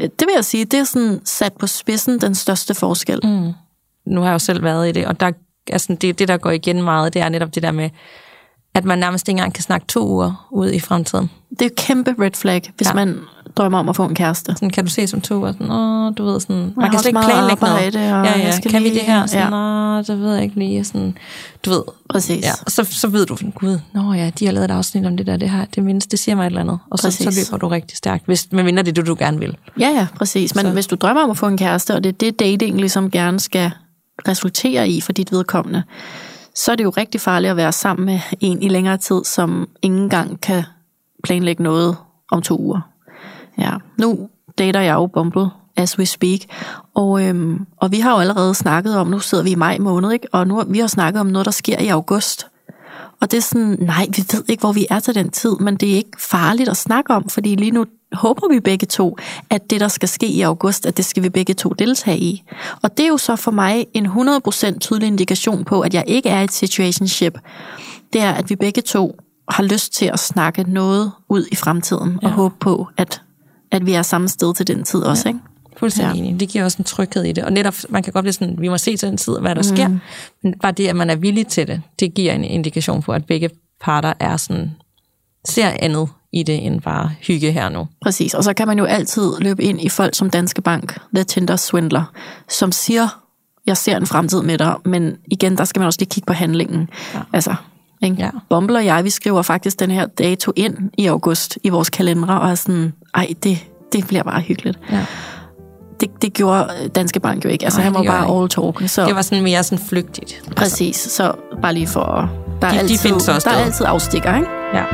[0.00, 3.20] øh, det vil jeg sige, det er sådan sat på spidsen den største forskel.
[3.24, 3.52] Mm.
[4.06, 5.32] nu har jeg jo selv været i det, og der,
[5.72, 7.90] altså det, det, der går igen meget, det er netop det der med,
[8.78, 11.30] at man nærmest ikke engang kan snakke to uger ud i fremtiden.
[11.50, 12.94] Det er jo kæmpe red flag, hvis Ja.
[12.94, 13.18] man
[13.56, 14.52] drømmer om at få en kæreste.
[14.52, 17.06] Sådan kan du se som to uger, sådan, åh, du ved, sådan, man kan slet
[17.08, 17.74] ikke planlægge noget.
[17.74, 19.26] arbejde, og ja, ja, skal kan vi lige- det her?
[19.26, 19.94] Sådan, ja.
[19.96, 20.02] ja.
[20.02, 20.84] det ved jeg ikke lige.
[20.84, 21.16] Sådan,
[21.64, 22.44] du ved, Præcis.
[22.44, 25.16] ja, og så, så ved du, gud, nå ja, de har lavet et afsnit om
[25.16, 26.78] det der, det her, det mindste, det siger mig et eller andet.
[26.90, 27.50] Og så, så Præcis.
[27.50, 29.56] løber du rigtig stærkt, hvis, medmindre det er det, du gerne vil.
[29.80, 30.54] Ja, ja, præcis.
[30.54, 30.72] Men Så- så.
[30.72, 33.40] hvis du drømmer om at få en kæreste, og det er det, dating ligesom gerne
[33.40, 33.70] skal
[34.28, 35.82] resultere i for dit vedkommende,
[36.58, 39.68] så er det jo rigtig farligt at være sammen med en i længere tid, som
[39.82, 40.62] ingen engang kan
[41.24, 41.96] planlægge noget
[42.30, 42.80] om to uger.
[43.58, 46.40] Ja, nu dater jeg jo Bumble, as we speak,
[46.94, 50.12] og, øhm, og vi har jo allerede snakket om, nu sidder vi i maj måned,
[50.12, 50.28] ikke?
[50.32, 52.46] og nu vi har snakket om noget, der sker i august.
[53.20, 55.76] Og det er sådan, nej, vi ved ikke, hvor vi er til den tid, men
[55.76, 59.16] det er ikke farligt at snakke om, fordi lige nu håber vi begge to,
[59.50, 62.42] at det, der skal ske i august, at det skal vi begge to deltage i.
[62.82, 66.28] Og det er jo så for mig en 100% tydelig indikation på, at jeg ikke
[66.28, 67.38] er i et situationship.
[68.12, 69.16] Det er, at vi begge to
[69.48, 72.34] har lyst til at snakke noget ud i fremtiden, og Ja.
[72.34, 73.22] håbe på, at,
[73.70, 75.40] at vi er samme sted til den tid også, ikke?
[75.78, 76.26] Fuldstændig Ja.
[76.26, 76.40] enig.
[76.40, 77.44] Det giver også en tryghed i det.
[77.44, 79.62] Og netop, man kan godt blive sådan, vi må se til den tid, hvad der
[79.70, 79.76] mm.
[79.76, 79.88] sker.
[80.42, 83.24] Men bare det, at man er villig til det, det giver en indikation på, at
[83.24, 84.70] begge parter er sådan,
[85.48, 87.88] ser andet i det, end bare hygge her nu.
[88.02, 91.24] Præcis, og så kan man jo altid løbe ind i folk som Danske Bank, The
[91.24, 92.12] Tinder Swindler,
[92.48, 93.22] som siger,
[93.66, 96.32] jeg ser en fremtid med dig, men igen, der skal man også lige kigge på
[96.32, 96.88] handlingen.
[97.14, 97.20] Ja.
[97.32, 97.54] Altså,
[98.02, 98.16] ikke?
[98.18, 98.30] Ja.
[98.50, 102.40] Bumble og jeg, vi skriver faktisk den her dato ind i august i vores kalendere,
[102.40, 103.58] og er sådan, ej, det,
[103.92, 104.78] det bliver bare hyggeligt.
[104.92, 105.06] Ja.
[106.00, 108.88] Det, det gjorde Danske Bank jo ikke, altså Nej, han var bare han all talk.
[108.90, 110.42] Så Det var sådan mere sådan flygtigt.
[110.56, 111.32] præcis, så
[111.62, 112.30] bare lige for,
[112.60, 114.48] der er, De- de altid, findes også der er altid afstikker, ikke?
[114.74, 114.84] Ja.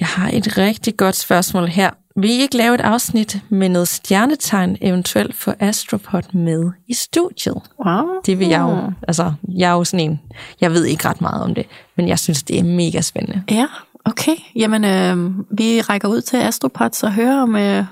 [0.00, 1.90] Jeg har et rigtig godt spørgsmål her.
[2.16, 7.56] Vil I ikke lave et afsnit med noget stjernetegn, eventuelt få Astropod med i studiet?
[7.86, 8.02] Wow.
[8.26, 8.92] Det vil jeg jo.
[9.08, 10.20] Altså, jeg er jo sådan en,
[10.60, 13.42] jeg ved ikke ret meget om det, men jeg synes, det er mega spændende.
[13.50, 13.66] Ja,
[14.04, 14.36] okay.
[14.56, 17.84] Jamen, øh, vi rækker ud til Astropods og hører, om, øh, Ja.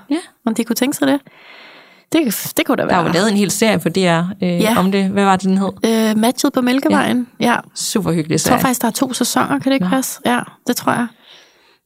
[0.45, 1.19] om de kunne tænke sig det.
[2.13, 2.99] Det, det kunne da Der være.
[3.03, 4.03] er jo lavet en hel serie på DR øh,
[4.41, 4.47] Ja.
[4.57, 4.79] ja.
[4.79, 5.05] om det.
[5.09, 5.69] Hvad var det, den hed?
[6.11, 7.27] Øh, matchet på Mælkevejen.
[7.39, 7.51] Ja.
[7.51, 7.55] ja.
[7.75, 8.61] Super hyggelig Jeg tror serie.
[8.61, 9.89] faktisk, der er to sæsoner, kan det ikke Nå.
[9.89, 10.19] passe?
[10.25, 11.07] Ja, det tror jeg.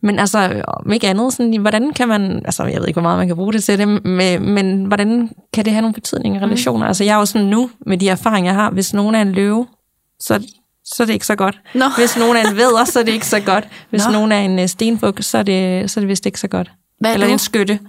[0.04, 3.18] Men altså, om ikke andet, sådan, hvordan kan man, altså jeg ved ikke, hvor meget
[3.18, 6.40] man kan bruge det til det, men, men hvordan kan det have nogle betydning i
[6.40, 6.86] relationer?
[6.86, 6.88] Mm.
[6.88, 9.32] Altså jeg er jo sådan nu, med de erfaringer, jeg har, hvis nogen er en
[9.32, 9.68] løve,
[10.20, 10.48] så,
[10.95, 11.60] så er det ikke så godt.
[11.73, 11.86] Nå.
[11.97, 13.67] Hvis nogen er en vædder, så er det ikke så godt.
[13.89, 14.12] Hvis Nå.
[14.12, 16.71] nogen er en øh, stenbuk, så er det, så er det vist ikke så godt.
[17.00, 17.34] Hvad er Eller du?
[17.34, 17.80] en skytte.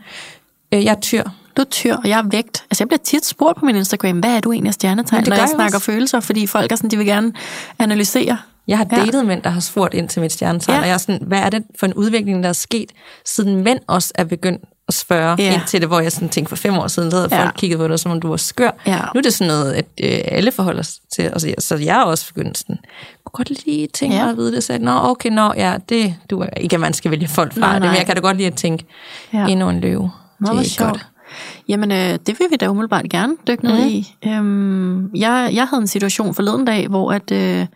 [0.75, 1.23] Øh, Jeg er tyr.
[1.57, 2.65] Du er tyr, og jeg er vægt.
[2.71, 5.35] Altså, jeg bliver tit spurgt på min Instagram, hvad er du egentlig af stjernetegn, når
[5.35, 5.87] jeg jeg snakker også.
[5.93, 7.33] følelser, fordi folk er sådan, de vil gerne
[7.79, 8.39] analysere.
[8.69, 8.97] Jeg har Ja.
[8.97, 10.77] datet mænd, der har spurgt ind til mit stjernetegn, Ja.
[10.77, 10.81] ja.
[10.83, 12.93] og jeg er sådan, hvad er det for en udvikling, der er sket,
[13.27, 15.55] siden mænd også er begyndt at spørge Ja.
[15.55, 17.43] ind til det, hvor jeg sådan tænkte for fem år siden, der havde Ja.
[17.45, 18.71] folk kigget på dig, som om du var skør.
[18.87, 18.99] Ja.
[19.15, 22.05] Nu er det sådan noget, at øh, alle forholder sig til, altså, så jeg er
[22.05, 22.77] også begyndt sådan,
[23.25, 24.23] kunne godt lige tænke Ja.
[24.23, 26.93] mig at vide det, så nå, okay, nå, ja, det, du er, ikke at man
[26.93, 27.89] skal vælge folk fra Nej, det, nej.
[27.91, 28.85] men jeg kan da godt lide at tænke,
[29.33, 29.47] Ja.
[29.47, 30.11] endnu en løve.
[30.41, 30.91] Nå, det er sjovt.
[30.91, 31.07] godt.
[31.69, 33.89] Jamen, øh, det vil vi da umiddelbart gerne dykke ned Mhm.
[33.89, 34.15] i.
[34.27, 37.67] Øhm, jeg, jeg havde en situation forleden dag, hvor, at, øh,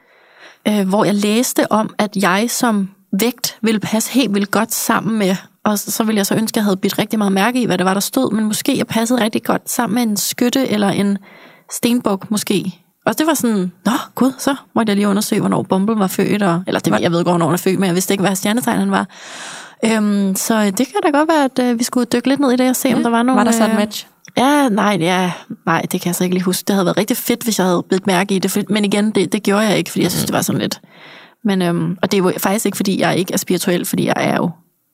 [0.69, 5.19] øh, hvor jeg læste om, at jeg som vægt ville passe helt vildt godt sammen
[5.19, 7.67] med, og så, ville jeg så ønske, at jeg havde bidt rigtig meget mærke i,
[7.67, 10.69] hvad det var, der stod, men måske jeg passede rigtig godt sammen med en skytte
[10.69, 11.19] eller en
[11.71, 12.79] stenbuk måske.
[13.07, 16.43] Og det var sådan, nå gud, så måtte jeg lige undersøge, hvornår Bumble var født,
[16.43, 18.37] og, eller det, jeg ved godt, hvornår han er født, men jeg vidste ikke, hvad
[18.37, 19.07] stjernetegn han var.
[19.85, 22.57] Øhm, så det kan da godt være, at øh, vi skulle dykke lidt ned i
[22.57, 23.39] det og se, om der var nogle...
[23.39, 24.07] Var der så et øh, match?
[24.37, 25.33] Ja, nej, ja,
[25.67, 26.65] nej, det kan jeg så ikke lige huske.
[26.67, 28.71] Det havde været rigtig fedt, hvis jeg havde bidt mærke i det.
[28.71, 30.81] Men igen, det, det gjorde jeg ikke, fordi jeg synes, det var sådan lidt...
[31.45, 34.15] Men, øhm, og det er jo faktisk ikke, fordi jeg ikke er spirituel, fordi jeg
[34.17, 34.51] er jo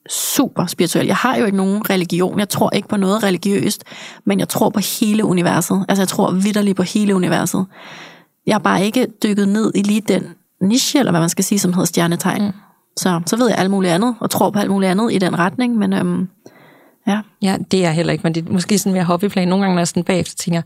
[0.09, 1.05] super spirituel.
[1.05, 2.39] Jeg har jo ikke nogen religion.
[2.39, 3.83] Jeg tror ikke på noget religiøst,
[4.25, 5.85] men jeg tror på hele universet.
[5.89, 7.65] Altså, jeg tror vidderligt på hele universet.
[8.47, 10.23] Jeg har bare ikke dykket ned i lige den
[10.61, 12.45] niche, eller hvad man skal sige, som hedder stjernetegn.
[12.45, 12.51] Mm.
[12.97, 15.39] Så, så ved jeg alt muligt andet, og tror på alt muligt andet i den
[15.39, 16.29] retning, men øhm,
[17.07, 17.21] ja.
[17.41, 19.47] Ja, det er jeg heller ikke, men det er måske sådan mere hobbyplan.
[19.47, 20.61] Nogle gange, når jeg sådan bagefter tænker,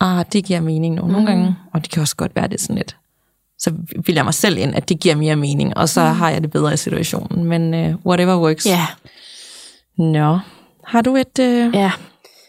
[0.00, 1.06] ah, det giver mening nu.
[1.06, 2.96] Nogle gange, og det kan også godt være, det sådan lidt,
[3.58, 3.72] så
[4.06, 6.50] vil jeg mig selv ind, at det giver mere mening, og så har jeg det
[6.50, 7.44] bedre i situationen.
[7.44, 8.66] Men uh, whatever works.
[8.66, 8.86] Ja,
[9.98, 10.38] Nå,
[10.84, 11.38] har du et...
[11.40, 11.74] Uh...
[11.74, 11.92] Ja.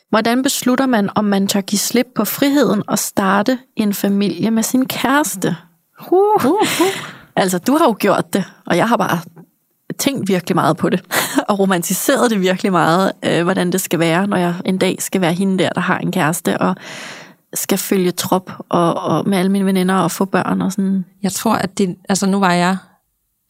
[0.10, 4.64] Hvordan beslutter man, om man tør give slip på friheden og starte en familie med
[4.64, 5.56] sin kæreste?
[6.12, 6.46] Uh.
[6.46, 6.68] Uh.
[7.36, 9.20] Altså, du har jo gjort det, og jeg har bare
[9.98, 11.02] tænkt virkelig meget på det,
[11.50, 15.22] og romantiseret det virkelig meget, øh, hvordan det skal være, når jeg en dag skal
[15.22, 16.76] være hende der, der har en kæreste, og
[17.54, 21.06] skal følge trop og, og med alle mine veninder og få børn og sådan.
[21.24, 21.96] Jeg tror, at det...
[22.10, 22.78] Altså, nu var jeg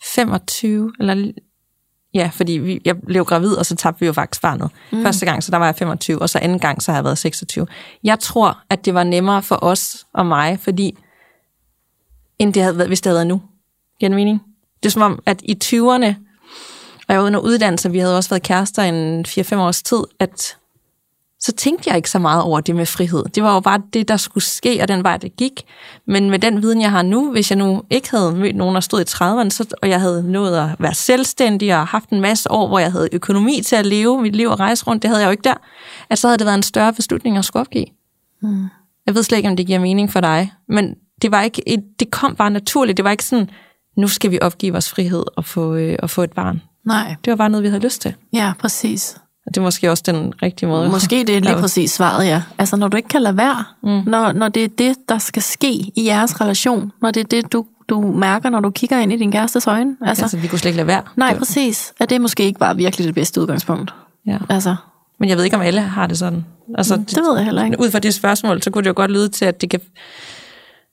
[0.03, 1.31] 25, eller...
[2.13, 4.71] Ja, fordi vi, jeg blev gravid, og så tabte vi jo faktisk barnet.
[4.91, 5.03] Mm.
[5.03, 7.17] Første gang, så der var jeg 25, og så anden gang, så har jeg været
[7.17, 7.67] 26.
[8.03, 10.97] Jeg tror, at det var nemmere for os og mig, fordi
[12.39, 13.41] end det havde været, hvis det havde været nu.
[13.99, 14.41] Giver mening?
[14.83, 16.13] Det er som om, at i 20'erne,
[17.07, 20.57] og jeg var under uddannelse, vi havde også været kærester en 4-5 års tid, at
[21.41, 23.23] så tænkte jeg ikke så meget over det med frihed.
[23.35, 25.61] Det var jo bare det, der skulle ske, og den vej, det gik.
[26.07, 28.81] Men med den viden, jeg har nu, hvis jeg nu ikke havde mødt nogen, der
[28.81, 32.51] stod i 30'erne, så, og jeg havde nået at være selvstændig og haft en masse
[32.51, 35.21] år, hvor jeg havde økonomi til at leve mit liv og rejse rundt, det havde
[35.21, 35.53] jeg jo ikke der,
[36.09, 37.85] at så havde det været en større beslutning at skulle opgive.
[38.41, 38.65] Mm.
[39.05, 41.83] Jeg ved slet ikke, om det giver mening for dig, men det, var ikke et,
[41.99, 42.97] det kom bare naturligt.
[42.97, 43.49] Det var ikke sådan,
[43.97, 46.61] nu skal vi opgive vores frihed og få, øh, og få et barn.
[46.85, 48.13] Nej, Det var bare noget, vi havde lyst til.
[48.33, 49.17] ja, præcis.
[49.49, 50.89] Det er måske også den rigtige måde.
[50.89, 52.41] Måske det er lige præcis svaret, ja.
[52.57, 54.01] Altså, når du ikke kan lade være, mm.
[54.05, 57.53] når, når det er det, der skal ske i jeres relation, når det er det,
[57.53, 59.95] du, du mærker, når du kigger ind i din kærestes øjne.
[60.05, 61.01] Altså, Altså, vi kunne slet ikke lade være.
[61.15, 61.93] nej, Det var- præcis.
[61.99, 63.93] Er det måske ikke bare virkelig det bedste udgangspunkt?
[64.27, 64.37] Ja.
[64.49, 64.75] Altså,
[65.19, 66.45] Men jeg ved ikke, om alle har det sådan.
[66.77, 67.79] Altså, det ved jeg heller ikke.
[67.79, 69.79] Ud fra det spørgsmål, så kunne det jo godt lyde til, at det kan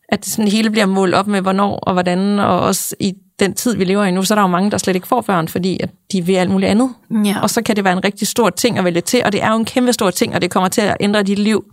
[0.09, 3.55] at det sådan hele bliver målt op med, hvornår og hvordan, og også i den
[3.55, 5.49] tid, vi lever i nu, så er der jo mange, der slet ikke får børn,
[5.49, 6.94] fordi at de vil alt muligt andet.
[7.25, 7.37] Ja.
[7.42, 9.51] Og så kan det være en rigtig stor ting at vælge til, og det er
[9.51, 11.64] jo en kæmpe stor ting, og det kommer til at ændre dit liv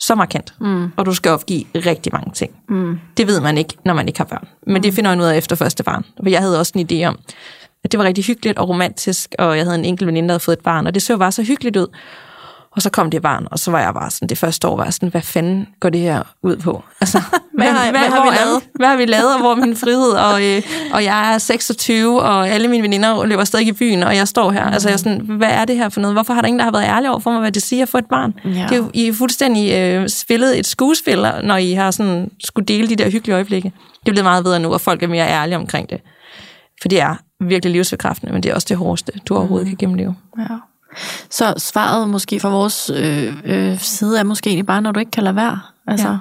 [0.00, 0.54] så markant.
[0.60, 0.88] Mm.
[0.96, 2.50] Og du skal opgive rigtig mange ting.
[2.68, 2.98] Mm.
[3.16, 4.48] Det ved man ikke, når man ikke har børn.
[4.66, 6.04] Men det finder man ud af efter første barn.
[6.22, 7.18] For jeg havde også en idé om,
[7.84, 10.40] at det var rigtig hyggeligt og romantisk, og jeg havde en enkelt veninde, der havde
[10.40, 11.86] fået et barn, og det så bare så hyggeligt ud.
[12.76, 14.90] Og så kom det barn, og så var jeg bare sådan, det første år var
[14.90, 16.82] sådan, hvad fanden går det her ud på?
[17.00, 17.18] Altså,
[17.58, 18.62] hvad, hvad, hvad har vi lavet?
[18.74, 20.10] Hvad har vi lavet, og hvor er min frihed?
[20.10, 24.16] Og, øh, og jeg er 26, og alle mine veninder løber stadig i byen, og
[24.16, 24.64] jeg står her.
[24.64, 26.14] Altså, jeg er sådan, hvad er det her for noget?
[26.14, 27.88] Hvorfor har der ingen, der har været ærlig over for mig, hvad det siger at
[27.88, 28.34] få et barn?
[28.44, 28.50] Ja.
[28.50, 32.66] Det er jo, I er fuldstændig øh, spillet et skuespil, når I har sådan, skulle
[32.66, 33.72] dele de der hyggelige øjeblikke.
[34.00, 36.00] Det er blevet meget bedre nu, og folk er mere ærlige omkring det.
[36.82, 40.16] For det er virkelig livsbekræftende, men det er også det hårdeste, du overhovedet kan gennemleve.
[40.38, 40.44] Ja.
[41.30, 45.10] Så svaret måske fra vores øh, øh, side er måske egentlig bare, når du ikke
[45.10, 45.60] kan lade være.
[45.86, 46.16] Altså, Ja.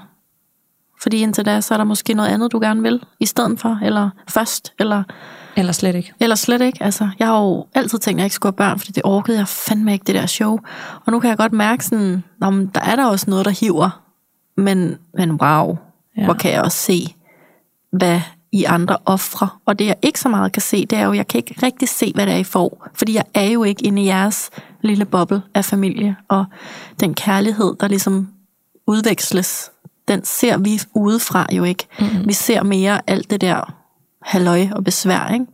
[1.02, 3.80] Fordi indtil da, så er der måske noget andet, du gerne vil i stedet for,
[3.84, 5.04] eller først, eller,
[5.56, 6.14] Eller slet ikke.
[6.20, 6.84] eller slet ikke.
[6.84, 9.38] Altså, jeg har jo altid tænkt, at jeg ikke skulle have børn, fordi det orkede
[9.38, 10.60] jeg fandme ikke, det der show.
[11.06, 13.52] Og nu kan jeg godt mærke sådan, "Nå, men der er der også noget, der
[13.52, 14.02] hiver.
[14.58, 15.78] Men, men wow,
[16.18, 16.24] ja.
[16.26, 17.16] hvor kan jeg også se,
[17.92, 18.22] hvad
[18.54, 19.50] I andre ofre.
[19.66, 21.90] Og det jeg ikke så meget kan se, det er jo, jeg kan ikke rigtig
[21.90, 22.88] se, hvad det er, I får.
[22.94, 24.50] Fordi jeg er jo ikke inde i jeres
[24.82, 26.16] lille boble af familie.
[26.28, 26.46] Og
[27.00, 28.30] den kærlighed, der ligesom
[28.88, 29.72] udveksles,
[30.08, 31.88] den ser vi udefra jo ikke.
[32.00, 32.28] Mm-hmm.
[32.28, 33.74] Vi ser mere alt det der
[34.22, 35.46] halløj og besvær, ikke?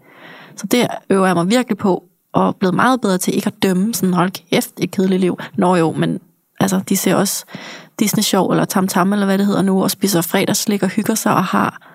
[0.56, 3.94] Så det øver jeg mig virkelig på, og blevet meget bedre til ikke at dømme
[3.94, 5.38] sådan, hold kæft, et kedeligt liv.
[5.58, 6.20] Nå jo, men
[6.60, 7.46] altså, de ser også
[8.00, 11.16] Disney Show eller Tam Tam, eller hvad det hedder nu, og spiser fredagslik og hygger
[11.16, 11.89] sig og har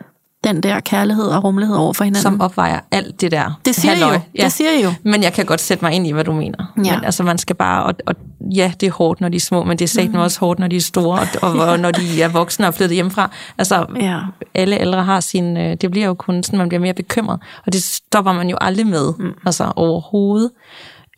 [0.44, 2.22] den der kærlighed og rummelighed over for hinanden.
[2.22, 3.60] Som opvejer alt det der.
[3.64, 4.14] det siger halløj.
[4.14, 4.20] jo.
[4.44, 4.92] Det siger jo.
[5.02, 6.72] Men jeg kan godt sætte mig ind i, hvad du mener.
[6.84, 6.94] Ja.
[6.96, 7.82] Men altså, man skal bare...
[7.84, 8.14] Og, og
[8.54, 10.68] ja, det er hårdt, når de er små, men det er satme også hårdt, når
[10.68, 13.30] de er store, og, og, og når de er voksne og flyttet hjemmefra.
[13.58, 14.18] Altså, Ja.
[14.54, 15.56] alle ældre har sin...
[15.56, 17.40] øh, Det bliver jo kun sådan, man bliver mere bekymret.
[17.66, 19.32] Og det stopper man jo aldrig med, mm.
[19.46, 20.50] altså overhovedet.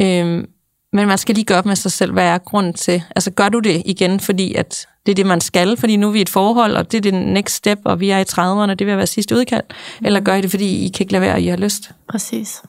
[0.02, 0.46] Øhm,
[0.92, 3.02] men man skal lige gøre op med sig selv, hvad er grunden til?
[3.16, 6.12] Altså, gør du det igen, fordi at det er det, man skal, fordi nu er
[6.12, 8.74] vi i et forhold, og det er det next step, og vi er i 30'erne,
[8.74, 9.62] det vil være sidste udkald?
[10.04, 11.90] Eller gør I det, fordi I kan ikke lade være, og I har lyst?
[12.08, 12.62] Præcis.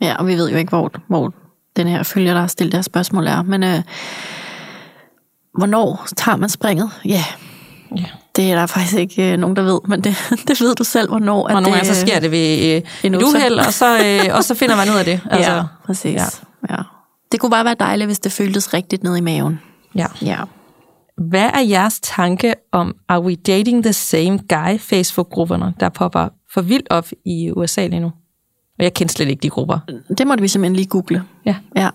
[0.00, 1.32] Ja, og vi ved jo ikke, hvor, hvor
[1.76, 3.42] den her følger, der har stillet det her spørgsmål er.
[3.42, 3.82] Men øh,
[5.58, 6.90] hvornår tager man springet?
[7.04, 7.24] Ja,
[7.96, 8.04] Ja.
[8.36, 10.16] det er der faktisk ikke øh, nogen, der ved, men det,
[10.48, 11.42] det ved du selv, hvornår.
[11.48, 14.54] Og nogle gange så sker det ved øh, en uheld, og så, øh, og så
[14.54, 15.20] finder man ud af det.
[15.30, 16.14] Altså, ja, præcis.
[16.14, 16.24] Ja.
[16.70, 16.82] Ja.
[17.32, 19.60] Det kunne bare være dejligt, hvis det føltes rigtigt ned i maven.
[19.94, 20.06] ja.
[20.22, 20.36] Ja.
[21.16, 26.60] Hvad er jeres tanke om Are We Dating the Same Guy Facebook-grupperne, der popper for
[26.62, 28.12] vildt op i USA lige nu?
[28.78, 29.78] Og jeg kender slet ikke de grupper.
[30.18, 31.22] Det måtte vi simpelthen lige google.
[31.44, 31.56] Ja.
[31.76, 31.90] Ja.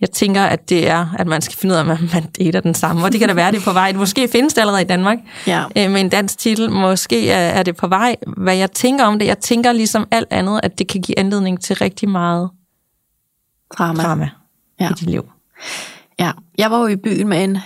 [0.00, 2.74] Jeg tænker, at det er, at man skal finde ud af, at man dater den
[2.74, 3.04] samme.
[3.04, 3.92] Og det kan da være, det er på vej.
[3.92, 5.64] Måske findes det allerede i Danmark Ja.
[5.76, 6.70] øh, med en dansk titel.
[6.70, 8.16] Måske er er det på vej.
[8.36, 11.60] Hvad jeg tænker om det, jeg tænker ligesom alt andet, at det kan give anledning
[11.60, 12.50] til rigtig meget
[13.78, 14.02] Drama.
[14.02, 14.28] drama
[14.80, 14.90] Ja.
[14.90, 15.30] i dit liv.
[16.18, 17.58] Ja, jeg var jo i byen med en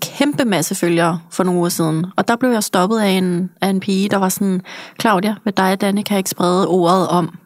[0.00, 3.68] kæmpe masse følgere for nogle uger siden, og der blev jeg stoppet af en, af
[3.68, 4.62] en pige, der var sådan,
[5.00, 7.38] Claudia, ved dig og kan jeg ikke sprede ordet om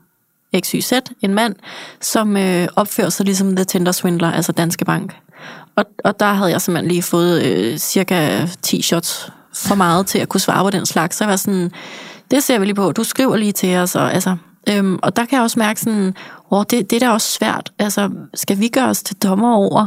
[0.65, 1.55] XYZ, en mand,
[2.01, 5.17] som øh, opfører sig ligesom The Tinder Swindler, altså Danske Bank.
[5.77, 10.19] Og, og der havde jeg simpelthen lige fået øh, cirka 10 shots for meget til
[10.19, 11.17] at kunne svare på den slags.
[11.17, 11.71] Så jeg var sådan,
[12.31, 14.37] det ser vi lige på, du skriver lige til os, og, altså,
[14.69, 16.15] øhm, og der kan jeg også mærke sådan,
[16.51, 17.73] åh, det, det er da også svært.
[17.79, 19.87] Altså, skal vi gøre os til dommer over,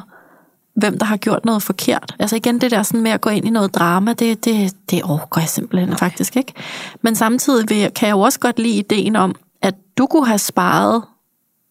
[0.77, 2.15] hvem der har gjort noget forkert.
[2.19, 5.03] Altså igen, det der sådan med at gå ind i noget drama, det, det, det
[5.03, 5.97] overgår jeg simpelthen Nej.
[5.97, 6.53] faktisk ikke.
[7.01, 10.39] Men samtidig vil, kan jeg jo også godt lide ideen om, at du kunne have
[10.39, 11.03] sparet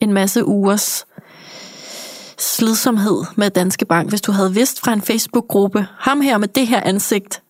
[0.01, 1.07] en masse ugers
[2.39, 6.67] slidsomhed med Danske Bank, hvis du havde vidst fra en Facebook-gruppe, ham her med det
[6.67, 7.43] her ansigt,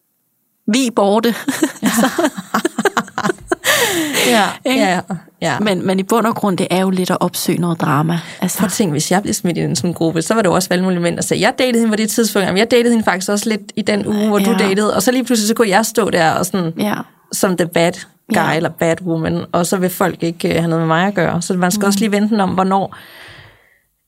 [0.66, 1.34] vi borte.
[4.26, 4.80] Ja, Ikke?
[4.80, 5.00] ja,
[5.42, 5.58] ja.
[5.60, 8.18] men, men i bund og grund, det er jo lidt at opsøge noget drama.
[8.40, 10.48] Altså, Prøv at tænke, hvis jeg blev smidt i en sådan gruppe, så var det
[10.48, 12.90] jo også valgmulige mænd, der sagde, jeg datede hende på det tidspunkt, men jeg datede
[12.90, 14.44] hende faktisk også lidt i den uge, hvor ja.
[14.44, 16.94] du datede, og så lige pludselig så kunne jeg stå der og sådan, ja.
[17.32, 17.92] som the bad
[18.28, 18.54] guy Ja.
[18.56, 21.42] eller bad woman, og så vil folk ikke uh, have noget med mig at gøre.
[21.42, 21.86] Så man skal mm.
[21.86, 22.96] også lige vente om, hvornår,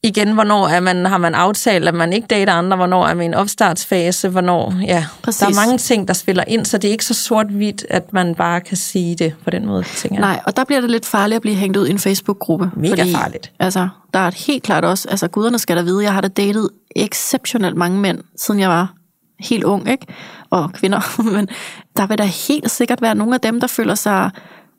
[0.02, 3.22] igen, hvornår er man, har man aftalt, at man ikke dater andre, hvornår er man
[3.22, 5.06] i en opstartsfase, hvornår, ja.
[5.22, 5.40] Præcis.
[5.40, 8.34] Der er mange ting, der spiller ind, så det er ikke så sort-hvidt, at man
[8.34, 10.20] bare kan sige det på den måde, tænker jeg.
[10.20, 12.70] Nej, og der bliver det lidt farligt at blive hængt ud i en Facebook-gruppe.
[12.76, 13.52] Mega farligt.
[13.58, 16.70] Altså, der er helt klart også, altså guderne skal da vide, jeg har da datet
[16.96, 18.94] exceptionelt mange mænd, siden jeg var
[19.40, 20.06] helt ung, ikke?
[20.50, 21.22] Og kvinder.
[21.34, 21.48] Men
[21.96, 24.30] der vil da helt sikkert være nogle af dem, der føler sig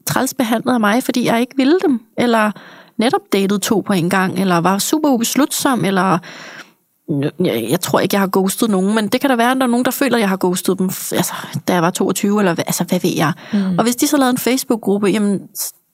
[0.08, 2.02] træls behandlet af mig, fordi jeg ikke ville dem.
[2.18, 2.52] Eller
[3.00, 6.18] netop datet to på en gang, eller var super ubeslutsom, eller
[7.70, 9.68] jeg, tror ikke, jeg har ghostet nogen, men det kan da være, at der er
[9.68, 11.34] nogen, der føler, at jeg har ghostet dem, altså,
[11.68, 13.34] da jeg var 22, eller altså, hvad ved jeg.
[13.54, 13.78] Mm.
[13.78, 15.42] Og hvis de så lavede en Facebook-gruppe, jamen,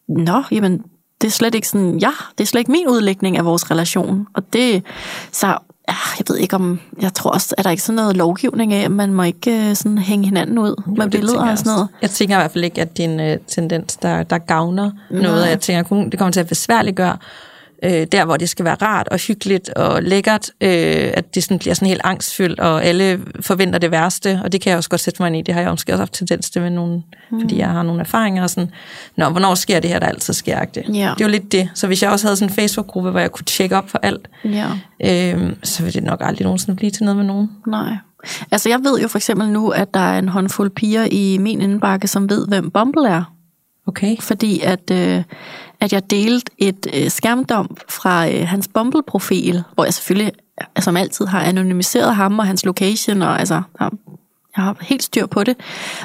[0.07, 0.83] nå, jamen,
[1.21, 4.27] det er slet ikke sådan, ja, det er slet ikke min udlægning af vores relation.
[4.35, 4.83] Og det,
[5.31, 8.83] så, jeg ved ikke om, jeg tror også, er der ikke sådan noget lovgivning af,
[8.85, 11.87] at man må ikke øh, sådan hænge hinanden ud med Det billeder og sådan noget.
[12.01, 14.91] Jeg tænker i hvert fald ikke, at det er en øh, tendens, der, der gavner
[15.09, 15.49] noget.
[15.49, 17.17] Jeg tænker, kun- det kommer til at besværliggøre
[17.85, 21.59] øh, der, hvor det skal være rart og hyggeligt og lækkert, øh, at det sådan
[21.59, 25.01] bliver sådan helt angstfyldt, og alle forventer det værste, og det kan jeg også godt
[25.01, 25.41] sætte mig ind i.
[25.41, 27.41] Det har jeg måske også haft tendens til med nogen, mm.
[27.41, 28.69] fordi jeg har nogle erfaringer og sådan,
[29.17, 30.65] Nå, hvornår sker det her, der altid sker?
[30.65, 30.83] Det.
[30.87, 30.91] Ja.
[31.17, 31.69] det er jo lidt det.
[31.73, 34.27] Så hvis jeg også havde sådan en Facebook-gruppe, hvor jeg kunne tjekke op for alt,
[34.43, 34.67] Ja.
[35.33, 37.49] øh, så ville det nok aldrig nogensinde blive til noget med nogen.
[37.67, 37.97] Nej.
[38.51, 41.61] Altså, jeg ved jo for eksempel nu, at der er en håndfuld piger i min
[41.61, 43.34] indbakke, som ved, hvem Bumble er.
[43.87, 44.17] Okay.
[44.19, 45.23] fordi at, øh,
[45.79, 50.97] at jeg delte et øh, skærmdom fra øh, hans Bumble-profil, hvor jeg selvfølgelig, øh, som
[50.97, 55.57] altid, har anonymiseret ham og hans location, og altså, jeg har helt styr på det.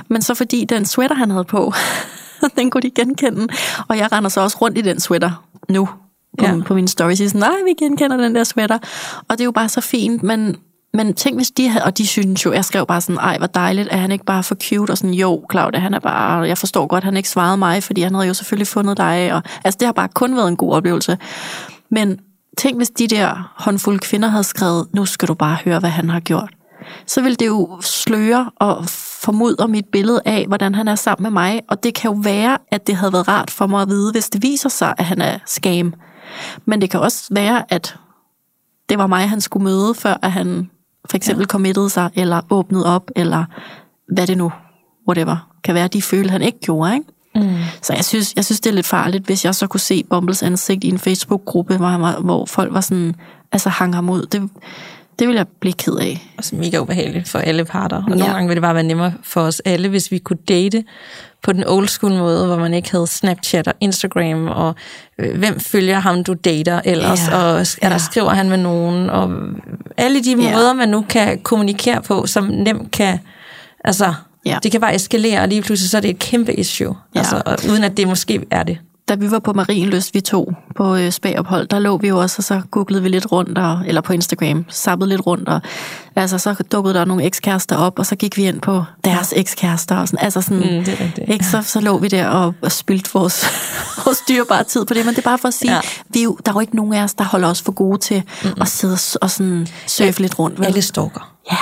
[0.08, 1.72] Men så fordi den sweater, han havde på,
[2.56, 3.48] den kunne de genkende,
[3.88, 5.88] og jeg render så også rundt i den sweater nu,
[6.38, 6.60] på, Ja.
[6.66, 8.78] på mine stories, siger sådan, nej, vi genkender den der sweater,
[9.28, 10.56] og det er jo bare så fint, men
[10.94, 13.46] men tænk hvis de havde, og de synes jo, jeg skrev bare sådan, ej hvor
[13.46, 16.58] dejligt, er han ikke bare for cute, og sådan, jo, Claudia, han er bare, jeg
[16.58, 19.76] forstår godt, han ikke svarede mig, fordi han havde jo selvfølgelig fundet dig, og altså
[19.80, 21.18] det har bare kun været en god oplevelse.
[21.90, 22.18] Men
[22.58, 26.10] tænk hvis de der håndfulde kvinder havde skrevet, nu skal du bare høre, hvad han
[26.10, 26.50] har gjort.
[27.06, 28.84] Så vil det jo sløre og
[29.22, 32.58] formudre mit billede af, hvordan han er sammen med mig, og det kan jo være,
[32.70, 35.20] at det havde været rart for mig at vide, hvis det viser sig, at han
[35.20, 35.94] er scam.
[36.64, 37.96] Men det kan også være, at
[38.88, 40.70] det var mig, han skulle møde, før at han
[41.10, 41.46] for eksempel ja.
[41.46, 43.44] committede sig, eller åbnede op, eller
[44.12, 44.52] hvad det nu,
[45.08, 47.06] whatever, kan være, de følte, han ikke gjorde, ikke?
[47.34, 47.56] Mm.
[47.82, 50.42] Så jeg synes, jeg synes, det er lidt farligt, hvis jeg så kunne se Bumbles
[50.42, 53.14] ansigt i en Facebook-gruppe, hvor, han var, hvor folk var sådan,
[53.52, 54.26] altså hang ham ud.
[54.26, 54.50] Det,
[55.20, 56.32] det vil jeg blive ked af.
[56.38, 57.96] Altså mega ubehageligt for alle parter.
[57.96, 58.14] Og Ja.
[58.14, 60.84] nogle gange vil det bare være nemmere for os alle, hvis vi kunne date
[61.42, 64.74] på den old school måde, hvor man ikke havde Snapchat og Instagram, og
[65.18, 67.36] øh, hvem følger ham, du dater ellers, Ja.
[67.36, 67.98] og er der Ja.
[67.98, 69.30] skriver han med nogen, og
[69.96, 70.36] alle de Ja.
[70.56, 73.18] måder, man nu kan kommunikere på, som nemt kan,
[73.84, 74.14] altså,
[74.46, 74.58] Ja.
[74.62, 77.18] det kan bare eskalere, og lige pludselig så er det et kæmpe issue, Ja.
[77.18, 78.78] altså, og, uden at det måske er det.
[79.10, 82.34] Da vi var på Marienlyst, vi to på øh, spagophold, der lå vi jo også,
[82.38, 85.60] og så googlede vi lidt rundt, og, eller på Instagram, sappede lidt rundt, og
[86.16, 89.96] altså, så dukkede der nogle ekskærester op, og så gik vi ind på deres ekskærester,
[89.96, 91.28] og sådan, altså sådan, Mm, det er rigtigt.
[91.30, 93.44] ikke, så, så lå vi der og, og spildte vores,
[94.04, 95.76] vores dyrebare tid på det, men det er bare for at sige, Ja.
[95.76, 95.80] ja.
[96.08, 98.22] vi er der er jo ikke nogen af os, der holder os for gode til
[98.44, 100.58] mm at sidde og, og sådan surfe lidt rundt.
[100.58, 100.66] Vel?
[100.66, 101.34] Alle stalker.
[101.52, 101.56] Ja.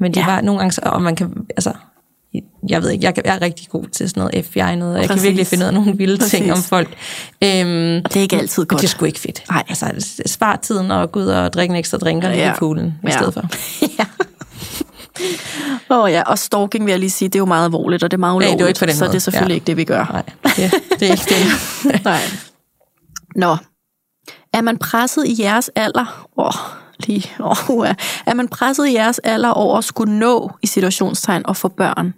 [0.00, 0.26] Men det Ja.
[0.26, 1.72] var nogle gange, og man kan, altså,
[2.68, 5.00] jeg ved ikke, jeg, kan, jeg er rigtig god til sådan noget FBI noget, og
[5.00, 6.30] jeg kan virkelig finde ud af nogle vilde Præcis.
[6.30, 6.88] ting om folk.
[7.44, 8.80] Øhm, Og det er ikke altid godt.
[8.80, 9.42] det er sgu ikke fedt.
[9.50, 9.62] Nej.
[9.68, 12.36] Altså, spar tiden og gå ud og drikke en ekstra drink og ja.
[12.46, 12.52] Ja.
[12.52, 13.10] i poolen i Ja.
[13.10, 13.42] stedet for.
[13.98, 14.04] ja.
[15.90, 18.10] Åh oh, ja, og stalking vil jeg lige sige, det er jo meget alvorligt, og
[18.10, 19.10] det er meget det er jo ulovligt, ikke på den så måde.
[19.12, 19.54] det er selvfølgelig Ja.
[19.54, 20.04] ikke det, vi gør.
[20.12, 20.22] Nej,
[20.56, 21.24] det, det er ikke
[21.94, 22.04] det.
[22.04, 22.20] Nej.
[23.36, 23.56] Nå.
[24.54, 26.26] Er man presset i jeres alder?
[26.38, 26.52] Åh, oh,
[26.98, 27.30] lige.
[27.70, 27.86] Oh,
[28.26, 32.14] er man presset i jeres alder over at skulle nå i situationstegn og få børn?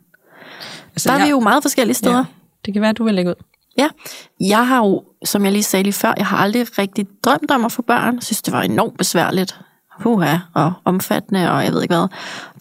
[0.95, 2.17] Altså, Der er jeg- vi jo meget forskellige steder.
[2.17, 2.25] Ja,
[2.67, 3.35] det kan være, du vil lægge ud.
[3.79, 3.89] Ja,
[4.41, 7.65] jeg har jo, som jeg lige sagde lige før, jeg har aldrig rigtig drømt om
[7.65, 8.15] at få børn.
[8.15, 9.61] Jeg synes, det var enormt besværligt.
[10.03, 12.07] Puha, og omfattende, og jeg ved ikke hvad.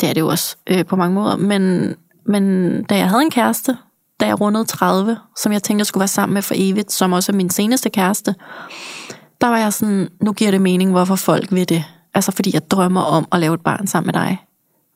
[0.01, 1.35] Det er det jo også øh, på mange måder.
[1.35, 3.77] Men, men da jeg havde en kæreste,
[4.19, 7.13] da jeg rundede 30, som jeg tænkte, jeg skulle være sammen med for evigt, som
[7.13, 8.35] også er min seneste kæreste,
[9.41, 11.83] der var jeg sådan, nu giver det mening, hvorfor folk vil det.
[12.13, 14.37] Altså fordi jeg drømmer om at lave et barn sammen med dig.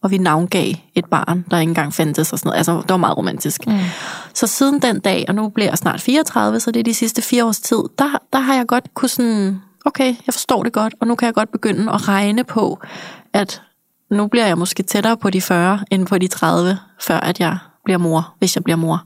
[0.04, 2.58] Og vi navngav et barn, der ikke engang fandtes og sådan noget.
[2.58, 3.68] Altså, det var meget romantisk.
[3.68, 3.80] Mm.
[4.34, 7.22] Så siden den dag, og nu bliver jeg snart 34, så det er de sidste
[7.22, 10.94] fire års tid, der, der har jeg godt kunne sådan, okay, jeg forstår det godt,
[11.00, 12.80] og nu kan jeg godt begynde at regne på,
[13.34, 13.62] at
[14.12, 17.58] nu bliver jeg måske tættere på de 40, end på de 30, før at jeg
[17.84, 19.04] bliver mor, hvis jeg bliver mor.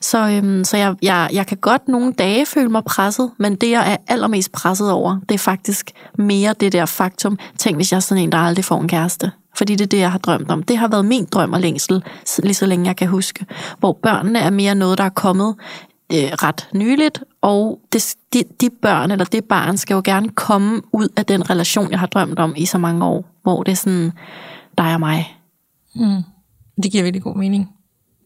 [0.00, 3.70] Så, øhm, så jeg, jeg, jeg kan godt nogle dage føle mig presset, men det,
[3.70, 7.38] jeg er allermest presset over, det er faktisk mere det der faktum.
[7.58, 9.30] Tænk, hvis jeg er sådan en, der aldrig får en kæreste.
[9.56, 10.62] Fordi det er det, jeg har drømt om.
[10.62, 12.04] Det har været min drøm og længsel,
[12.42, 13.46] lige så længe jeg kan huske.
[13.78, 15.54] Hvor børnene er mere noget, der er kommet
[16.12, 20.82] øh, ret nyligt, og det, de, de børn eller det barn skal jo gerne komme
[20.92, 23.24] ud af den relation, jeg har drømt om i så mange år.
[23.42, 24.12] Hvor det er sådan,
[24.78, 25.36] dig og mig.
[25.94, 26.22] Mm.
[26.82, 27.68] Det giver virkelig god mening.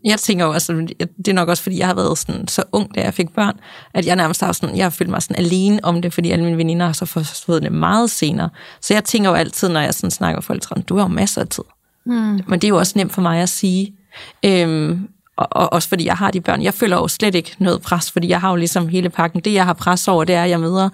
[0.05, 2.63] Jeg tænker jo også, at det er nok også, fordi jeg har været sådan, så
[2.73, 3.61] ung, da jeg fik børn,
[3.95, 6.45] at jeg nærmest har sådan, jeg har følt mig sådan alene om det, fordi alle
[6.45, 8.49] mine veninder har så forstået det meget senere.
[8.81, 11.09] Så jeg tænker jo altid, når jeg sådan snakker med folk, sådan, du har jo
[11.09, 11.65] masser af tid.
[12.07, 12.41] Mm.
[12.49, 13.95] Men det er jo også nemt for mig at sige.
[14.45, 16.63] Øhm, og, og også fordi jeg har de børn.
[16.63, 19.41] Jeg føler jo slet ikke noget pres, fordi jeg har jo ligesom hele pakken.
[19.41, 20.89] Det, jeg har pres over, det er, at jeg møder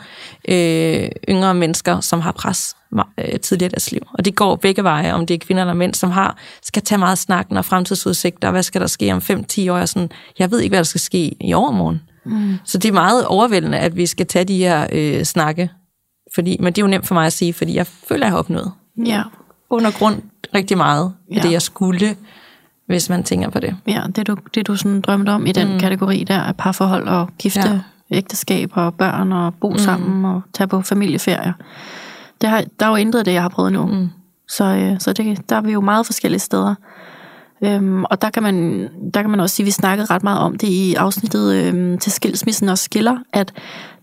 [0.48, 2.76] øh, yngre mennesker, som har pres
[3.18, 4.00] øh, tidligere i deres liv.
[4.12, 6.98] Og det går begge veje, om det er kvinder eller mænd, som har skal tage
[6.98, 9.78] meget snakken og fremtidsudsigter, og hvad skal der ske om 5-10 år?
[9.78, 12.00] Og sådan, jeg ved ikke, hvad der skal ske i overmorgen.
[12.26, 12.54] Mm.
[12.64, 15.70] Så det er meget overvældende, at vi skal tage de her øh, snakke.
[16.34, 18.38] Fordi, men det er jo nemt for mig at sige, fordi jeg føler, jeg har
[18.38, 18.72] opnået
[19.06, 19.22] Ja,
[19.70, 20.22] under grund
[20.54, 21.40] rigtig meget af Ja.
[21.42, 22.16] det, jeg skulle,
[22.90, 23.76] hvis man tænker på det.
[23.86, 25.78] ja det du, det du sådan drømte om i den mm.
[25.78, 28.16] kategori der, af parforhold og gifte, Ja.
[28.16, 29.78] ægteskab og børn og bo mm.
[29.78, 31.54] sammen og tage på familieferie.
[32.40, 33.86] Det har, der er jo intet af det, jeg har prøvet nu.
[33.86, 34.08] Mm.
[34.48, 36.74] Så, øh, så det, der er vi jo meget forskellige steder.
[37.64, 40.38] Øhm, og der kan, man, der kan man også sige, at vi snakkede ret meget
[40.38, 43.52] om det i afsnittet øhm, til skilsmissen og skiller, at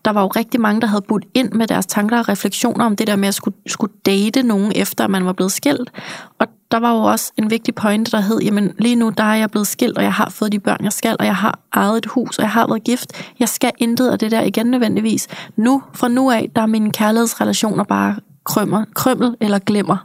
[0.06, 2.96] der var jo rigtig mange, der havde budt ind med deres tanker og refleksioner om
[2.96, 5.92] det der med at skulle, skulle date nogen efter, at man var blevet skilt.
[6.40, 9.36] Og der var jo også en vigtig pointe, der hed, jamen lige nu, der er
[9.36, 11.98] jeg blevet skilt, og jeg har fået de børn, jeg skal, og jeg har ejet
[11.98, 13.12] et hus, og jeg har været gift.
[13.40, 15.28] Jeg skal intet af det der igen nødvendigvis.
[15.56, 19.98] Nu, fra nu af, der er mine kærlighedsrelationer bare krømmer, krømmel eller glemmer.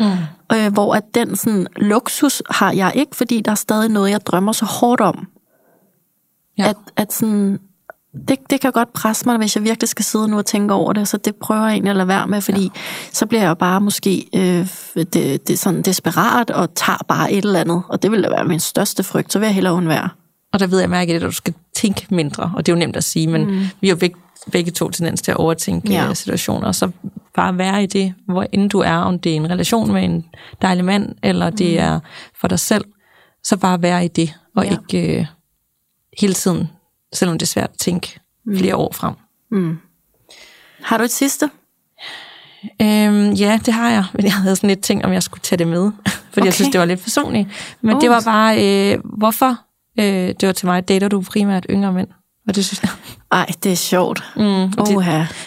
[0.00, 0.56] Mm.
[0.56, 4.26] Øh, hvor at den sådan, luksus har jeg ikke, fordi der er stadig noget, jeg
[4.26, 5.26] drømmer så hårdt om.
[6.58, 6.68] Ja.
[6.68, 7.58] At, at sådan,
[8.28, 10.92] det, det kan godt presse mig, hvis jeg virkelig skal sidde nu og tænke over
[10.92, 12.80] det, så det prøver jeg egentlig at lade være med, fordi ja.
[13.12, 14.68] så bliver jeg bare måske øh,
[15.12, 18.44] det, det sådan desperat og tager bare et eller andet, og det vil da være
[18.44, 20.08] min største frygt, så vil jeg hellere undvære.
[20.52, 22.96] Og der ved jeg mærke, at du skal tænke mindre, og det er jo nemt
[22.96, 23.60] at sige, men mm.
[23.80, 24.16] vi har jo begge,
[24.52, 26.08] begge to tendens til at overtænke ja.
[26.08, 26.90] Øh, situationer, og så
[27.34, 30.24] bare være i det, hvor end du er, om det er en relation med en
[30.62, 31.84] dejlig mand, eller det mm.
[31.84, 32.00] er
[32.40, 32.84] for dig selv,
[33.44, 34.70] så bare være i det, og ja.
[34.70, 35.26] ikke øh,
[36.20, 36.68] hele tiden
[37.14, 38.58] selvom det er svært at tænke mm.
[38.58, 39.14] flere år frem.
[39.50, 39.78] Mm.
[40.82, 41.50] Har du et sidste?
[42.82, 45.58] Øhm, ja, det har jeg, men jeg havde sådan lidt ting, om jeg skulle tage
[45.58, 45.90] det med,
[46.32, 46.44] fordi okay.
[46.44, 47.48] jeg synes, det var lidt personligt.
[47.80, 48.00] Men oh.
[48.00, 49.56] det var bare, øh, hvorfor
[49.98, 52.08] øh, det var til mig, dater du primært yngre mænd?
[52.48, 52.90] Og det synes jeg...
[53.32, 54.24] Ej, det er sjovt.
[54.36, 54.96] Mm, og det,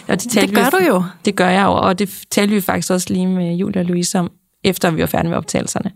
[0.08, 1.04] og det, det gør vi, du jo.
[1.24, 4.18] Det gør jeg jo, og det talte vi faktisk også lige med Julia og Louise
[4.18, 4.30] om,
[4.64, 5.92] efter vi var færdige med optagelserne.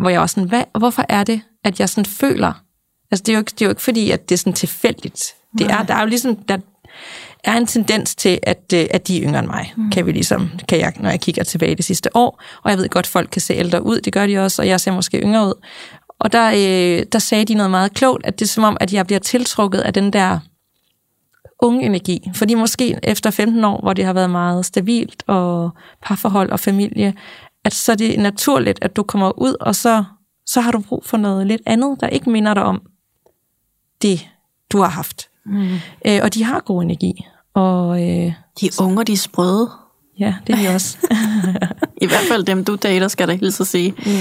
[0.00, 2.52] Hvor jeg også sådan, hvad, hvorfor er det, at jeg sådan føler,
[3.12, 5.34] Altså, det er jo ikke, det er jo ikke fordi, at det er sådan tilfældigt.
[5.58, 6.58] Det er, der er jo ligesom, der
[7.44, 9.90] er en tendens til, at, øh, at de er yngre end mig, mm.
[9.90, 12.42] kan vi ligesom, kan jeg, når jeg kigger tilbage det sidste år.
[12.62, 14.80] Og jeg ved godt, folk kan se ældre ud, det gør de også, og jeg
[14.80, 15.54] ser måske yngre ud.
[16.18, 18.92] Og der, øh, der sagde de noget meget klogt, at det er som om, at
[18.92, 20.38] jeg bliver tiltrukket af den der
[21.62, 22.30] unge energi.
[22.34, 25.70] Fordi måske efter 15 år, hvor det har været meget stabilt, og
[26.02, 27.14] parforhold og familie,
[27.64, 30.04] at så er det naturligt, at du kommer ud, og så,
[30.46, 32.82] så har du brug for noget lidt andet, der ikke minder dig om,
[34.02, 34.28] det,
[34.72, 35.28] du har haft.
[35.46, 35.74] Mm.
[36.06, 37.26] Øh, og de har god energi.
[37.54, 39.70] Og, øh, de unge, de er sprøde.
[40.18, 40.98] Ja, det er de også.
[42.02, 43.94] I hvert fald dem, du dater, skal der hilse at sige.
[44.06, 44.12] Mm.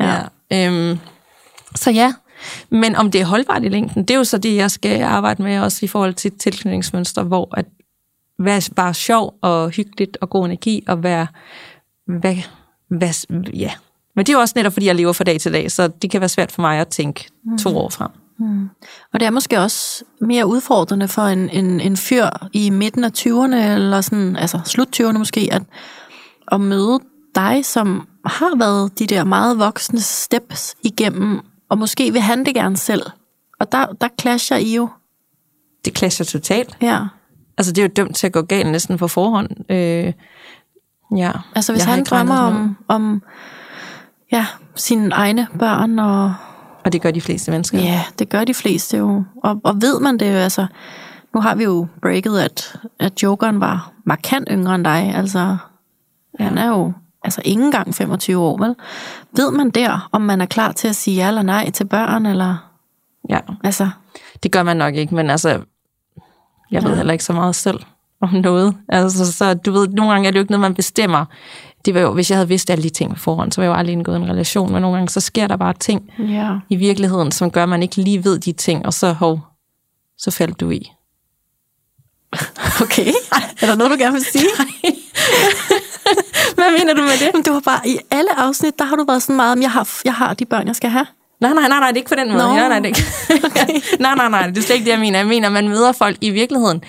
[0.00, 0.20] Ja.
[0.50, 0.98] ja øhm,
[1.74, 2.12] så ja,
[2.70, 5.42] men om det er holdbart i længden, det er jo så det, jeg skal arbejde
[5.42, 7.66] med også i forhold til tilknytningsmønster, hvor at
[8.38, 11.26] være bare sjov og hyggeligt og god energi, og være,
[12.06, 12.42] være,
[12.90, 13.72] være ja.
[14.16, 16.10] Men det er jo også netop, fordi jeg lever fra dag til dag, så det
[16.10, 17.58] kan være svært for mig at tænke mm.
[17.58, 18.10] to år frem.
[18.38, 18.68] Mm.
[19.12, 23.10] Og det er måske også mere udfordrende for en, en, en fyr i midten af
[23.18, 25.62] 20'erne, eller sådan, altså slut 20'erne måske, at,
[26.52, 27.00] at møde
[27.34, 32.54] dig, som har været de der meget voksne steps igennem, og måske vil han det
[32.54, 33.02] gerne selv.
[33.60, 34.88] Og der, der clasher I jo.
[35.84, 36.76] Det clasher totalt.
[36.82, 37.00] Ja.
[37.58, 39.50] Altså, det er jo dømt til at gå galt næsten på forhånd.
[39.70, 40.12] Øh,
[41.16, 41.32] ja.
[41.54, 43.22] Altså, hvis han drømmer om, om
[44.32, 46.34] ja, sine egne børn og
[46.88, 47.78] og det gør de fleste mennesker.
[47.78, 49.24] Ja, det gør de fleste jo.
[49.44, 50.66] Og, og ved man det jo, altså...
[51.34, 55.12] Nu har vi jo breaket, at, at Jokeren var markant yngre end dig.
[55.14, 55.56] Altså,
[56.40, 56.44] ja.
[56.44, 56.92] han er jo
[57.24, 58.74] altså ikke engang 25 år, vel?
[59.36, 62.26] Ved man der, om man er klar til at sige ja eller nej til børn,
[62.26, 62.56] eller...
[63.30, 63.88] Ja, altså...
[64.42, 65.60] det gør man nok ikke, men altså...
[66.70, 66.96] Jeg ved ja.
[66.96, 67.80] heller ikke så meget selv
[68.20, 68.76] om noget.
[68.88, 71.24] Altså, så du ved, nogle gange er det jo ikke noget, man bestemmer
[71.88, 73.74] det var jo, hvis jeg havde vidst alle de ting på forhånd, så var jeg
[73.74, 76.58] jo aldrig indgået en relation, men nogle gange så sker der bare ting ja.
[76.68, 79.40] i virkeligheden, som gør, at man ikke lige ved de ting, og så, hov,
[80.18, 80.92] så faldt du i.
[82.82, 83.12] Okay.
[83.60, 84.48] Er der noget, du gerne vil sige?
[86.56, 87.30] Hvad mener du med det?
[87.34, 89.70] Men du har bare, i alle afsnit, der har du været sådan meget, om jeg
[89.70, 91.06] har, jeg har de børn, jeg skal have.
[91.40, 92.38] Nej, nej, nej, nej, det er ikke på den måde.
[92.42, 92.54] No.
[92.54, 93.02] Nej, nej, det ikke.
[93.46, 93.66] Okay.
[94.00, 95.18] nej, nej, nej, det er slet ikke det, jeg mener.
[95.18, 96.82] Jeg mener, man møder folk i virkeligheden.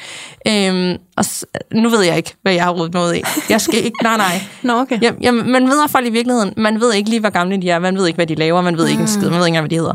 [0.47, 3.21] Øhm, og s- nu ved jeg ikke, hvad jeg har rodet noget af.
[3.49, 4.41] Jeg skal ikke, nej, nej.
[4.63, 5.01] Nå, no, okay.
[5.01, 6.53] Jeg, jeg, man møder folk i virkeligheden.
[6.57, 7.79] Man ved ikke lige, hvor gamle de er.
[7.79, 8.61] Man ved ikke, hvad de laver.
[8.61, 8.89] Man ved mm.
[8.91, 9.21] ikke en skid.
[9.29, 9.93] Man ved ikke engang, hvad de hedder.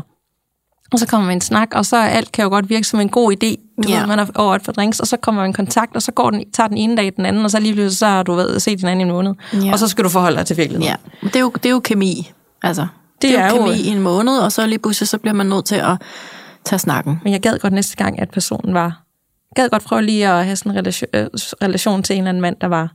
[0.93, 3.09] Og så kommer man en snak, og så alt kan jo godt virke som en
[3.09, 3.81] god idé.
[3.83, 3.99] Du yeah.
[4.01, 6.11] ved, man er over et for drinks, og så kommer man i kontakt, og så
[6.11, 8.33] går den, tager den ene dag den anden, og så lige pludselig så har du
[8.33, 9.33] ved, set den anden i en måned.
[9.55, 9.73] Yeah.
[9.73, 10.97] Og så skal du forholde dig til virkeligheden.
[11.23, 12.31] Ja, det er jo, det er jo kemi.
[12.63, 12.87] Altså,
[13.21, 15.45] det, det er, jo kemi i en måned, og så lige pludselig så bliver man
[15.45, 16.01] nødt til at
[16.65, 17.21] tage snakken.
[17.23, 19.01] Men jeg gad godt næste gang, at personen var...
[19.51, 21.27] Jeg gad godt prøve lige at have sådan en relation, øh,
[21.61, 22.91] relation til en eller anden mand, der var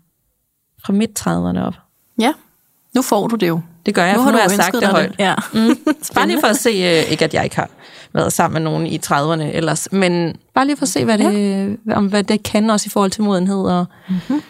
[0.85, 1.75] fra midt 30'erne op.
[2.19, 2.33] Ja,
[2.95, 3.61] nu får du det jo.
[3.87, 5.11] Det gør jeg, nu for nu har jeg sagt det højt.
[5.11, 5.19] Det.
[5.19, 5.35] Ja.
[5.53, 5.79] Mm.
[6.15, 7.71] bare lige for at se, øh, ikke at jeg ikke har
[8.13, 11.79] været sammen med nogen i 30'erne ellers, men bare lige for at se, hvad det,
[11.87, 11.97] ja.
[11.97, 13.65] om, hvad det kan også i forhold til modenhed.
[13.65, 14.43] Og, mm-hmm.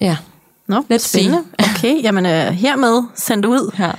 [0.00, 0.16] Ja,
[0.68, 1.44] Nå, lidt spændende.
[1.58, 3.74] Okay, jamen uh, hermed sendt ud.
[3.78, 3.90] Ja.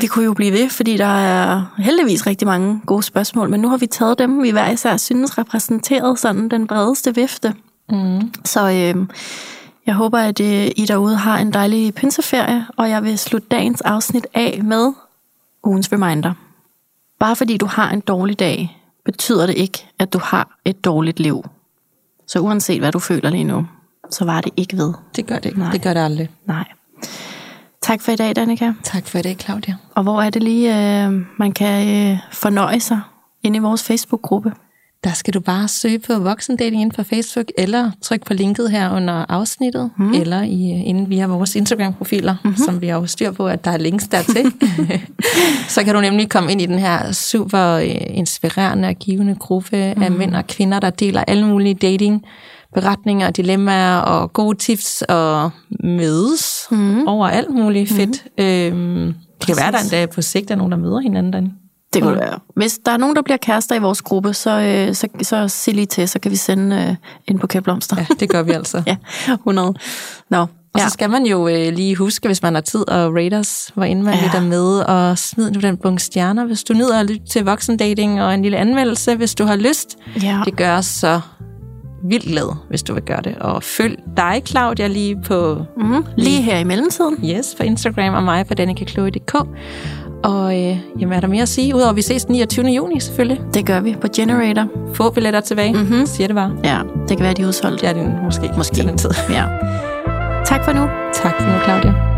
[0.00, 3.68] Vi kunne jo blive ved, fordi der er heldigvis rigtig mange gode spørgsmål, men nu
[3.68, 7.54] har vi taget dem, vi hver især synes repræsenteret sådan den bredeste vifte.
[7.88, 8.32] Mm.
[8.44, 9.06] Så øh,
[9.86, 13.80] jeg håber, at øh, I derude har en dejlig pinseferie, og jeg vil slutte dagens
[13.80, 14.92] afsnit af med
[15.64, 16.32] ugens reminder.
[17.18, 21.20] Bare fordi du har en dårlig dag, betyder det ikke, at du har et dårligt
[21.20, 21.44] liv.
[22.26, 23.66] Så uanset hvad du føler lige nu,
[24.10, 24.92] så var det ikke ved.
[25.16, 25.58] Det gør det ikke.
[25.58, 25.70] Nej.
[25.72, 26.30] Det gør det aldrig.
[26.46, 26.64] Nej.
[27.86, 28.72] Tak for i dag, Danika.
[28.82, 29.74] Tak for i dag, Claudia.
[29.94, 30.68] Og hvor er det lige,
[31.04, 33.00] øh, man kan øh, fornøje sig
[33.42, 34.52] inde i vores Facebook-gruppe?
[35.04, 38.96] Der skal du bare søge på voksendating ind på Facebook, eller tryk på linket her
[38.96, 40.12] under afsnittet, mm.
[40.12, 42.56] eller i, inde via vores Instagram-profiler, mm-hmm.
[42.56, 44.52] som vi har jo styr på, at der er links dertil.
[45.74, 49.94] så kan du nemlig komme ind i den her super øh, inspirerende og givende gruppe
[49.96, 50.02] mm.
[50.02, 52.24] af mænd og kvinder, der deler alle mulige dating
[52.76, 55.50] beretninger, dilemmaer og gode tips og
[55.84, 57.06] mødes mm.
[57.06, 58.24] over alt muligt fedt.
[58.38, 58.44] Mm.
[58.44, 61.52] Øhm, det kan være, der en dag på sigt er nogen, der møder hinanden derinde.
[61.94, 62.20] Det kunne mm.
[62.20, 62.38] være.
[62.56, 65.74] Hvis der er nogen, der bliver kærester i vores gruppe, så, øh, så, så sig
[65.74, 66.96] lige til, så kan vi sende øh,
[67.28, 67.96] ind på Kæblomster.
[67.98, 68.82] Ja, det gør vi altså.
[68.86, 68.96] ja,
[69.32, 69.74] 100.
[70.30, 70.84] Nå, og ja.
[70.84, 74.04] så skal man jo øh, lige huske, hvis man har tid, og Raiders, hvor inden
[74.04, 74.24] man ja.
[74.24, 78.22] lytter med, og smid nu den bunke stjerner, hvis du nyder at lytte til voksendating,
[78.22, 79.96] og en lille anmeldelse, hvis du har lyst.
[80.22, 80.40] Ja.
[80.44, 81.20] Det gør så
[82.02, 83.34] vildt glad, hvis du vil gøre det.
[83.40, 85.64] Og følg dig, Claudia, lige på...
[85.76, 87.16] Mm, lige her i mellemtiden.
[87.24, 89.34] Yes, på Instagram, og mig på danikakloe.dk.
[90.24, 91.74] Og øh, jamen, er der mere at sige?
[91.74, 92.66] Udover at vi ses den 29.
[92.66, 93.40] juni, selvfølgelig.
[93.54, 94.68] Det gør vi på Generator.
[94.94, 96.06] Få billetter tilbage, mm-hmm.
[96.06, 96.52] siger det bare.
[96.64, 96.78] Ja,
[97.08, 97.82] det kan være, de er udsolgt.
[97.82, 98.50] Ja, det er måske.
[98.56, 98.74] Måske.
[98.74, 99.10] Til den tid.
[99.30, 99.44] Ja.
[100.44, 100.88] Tak for nu.
[101.14, 102.15] Tak for nu, Claudia.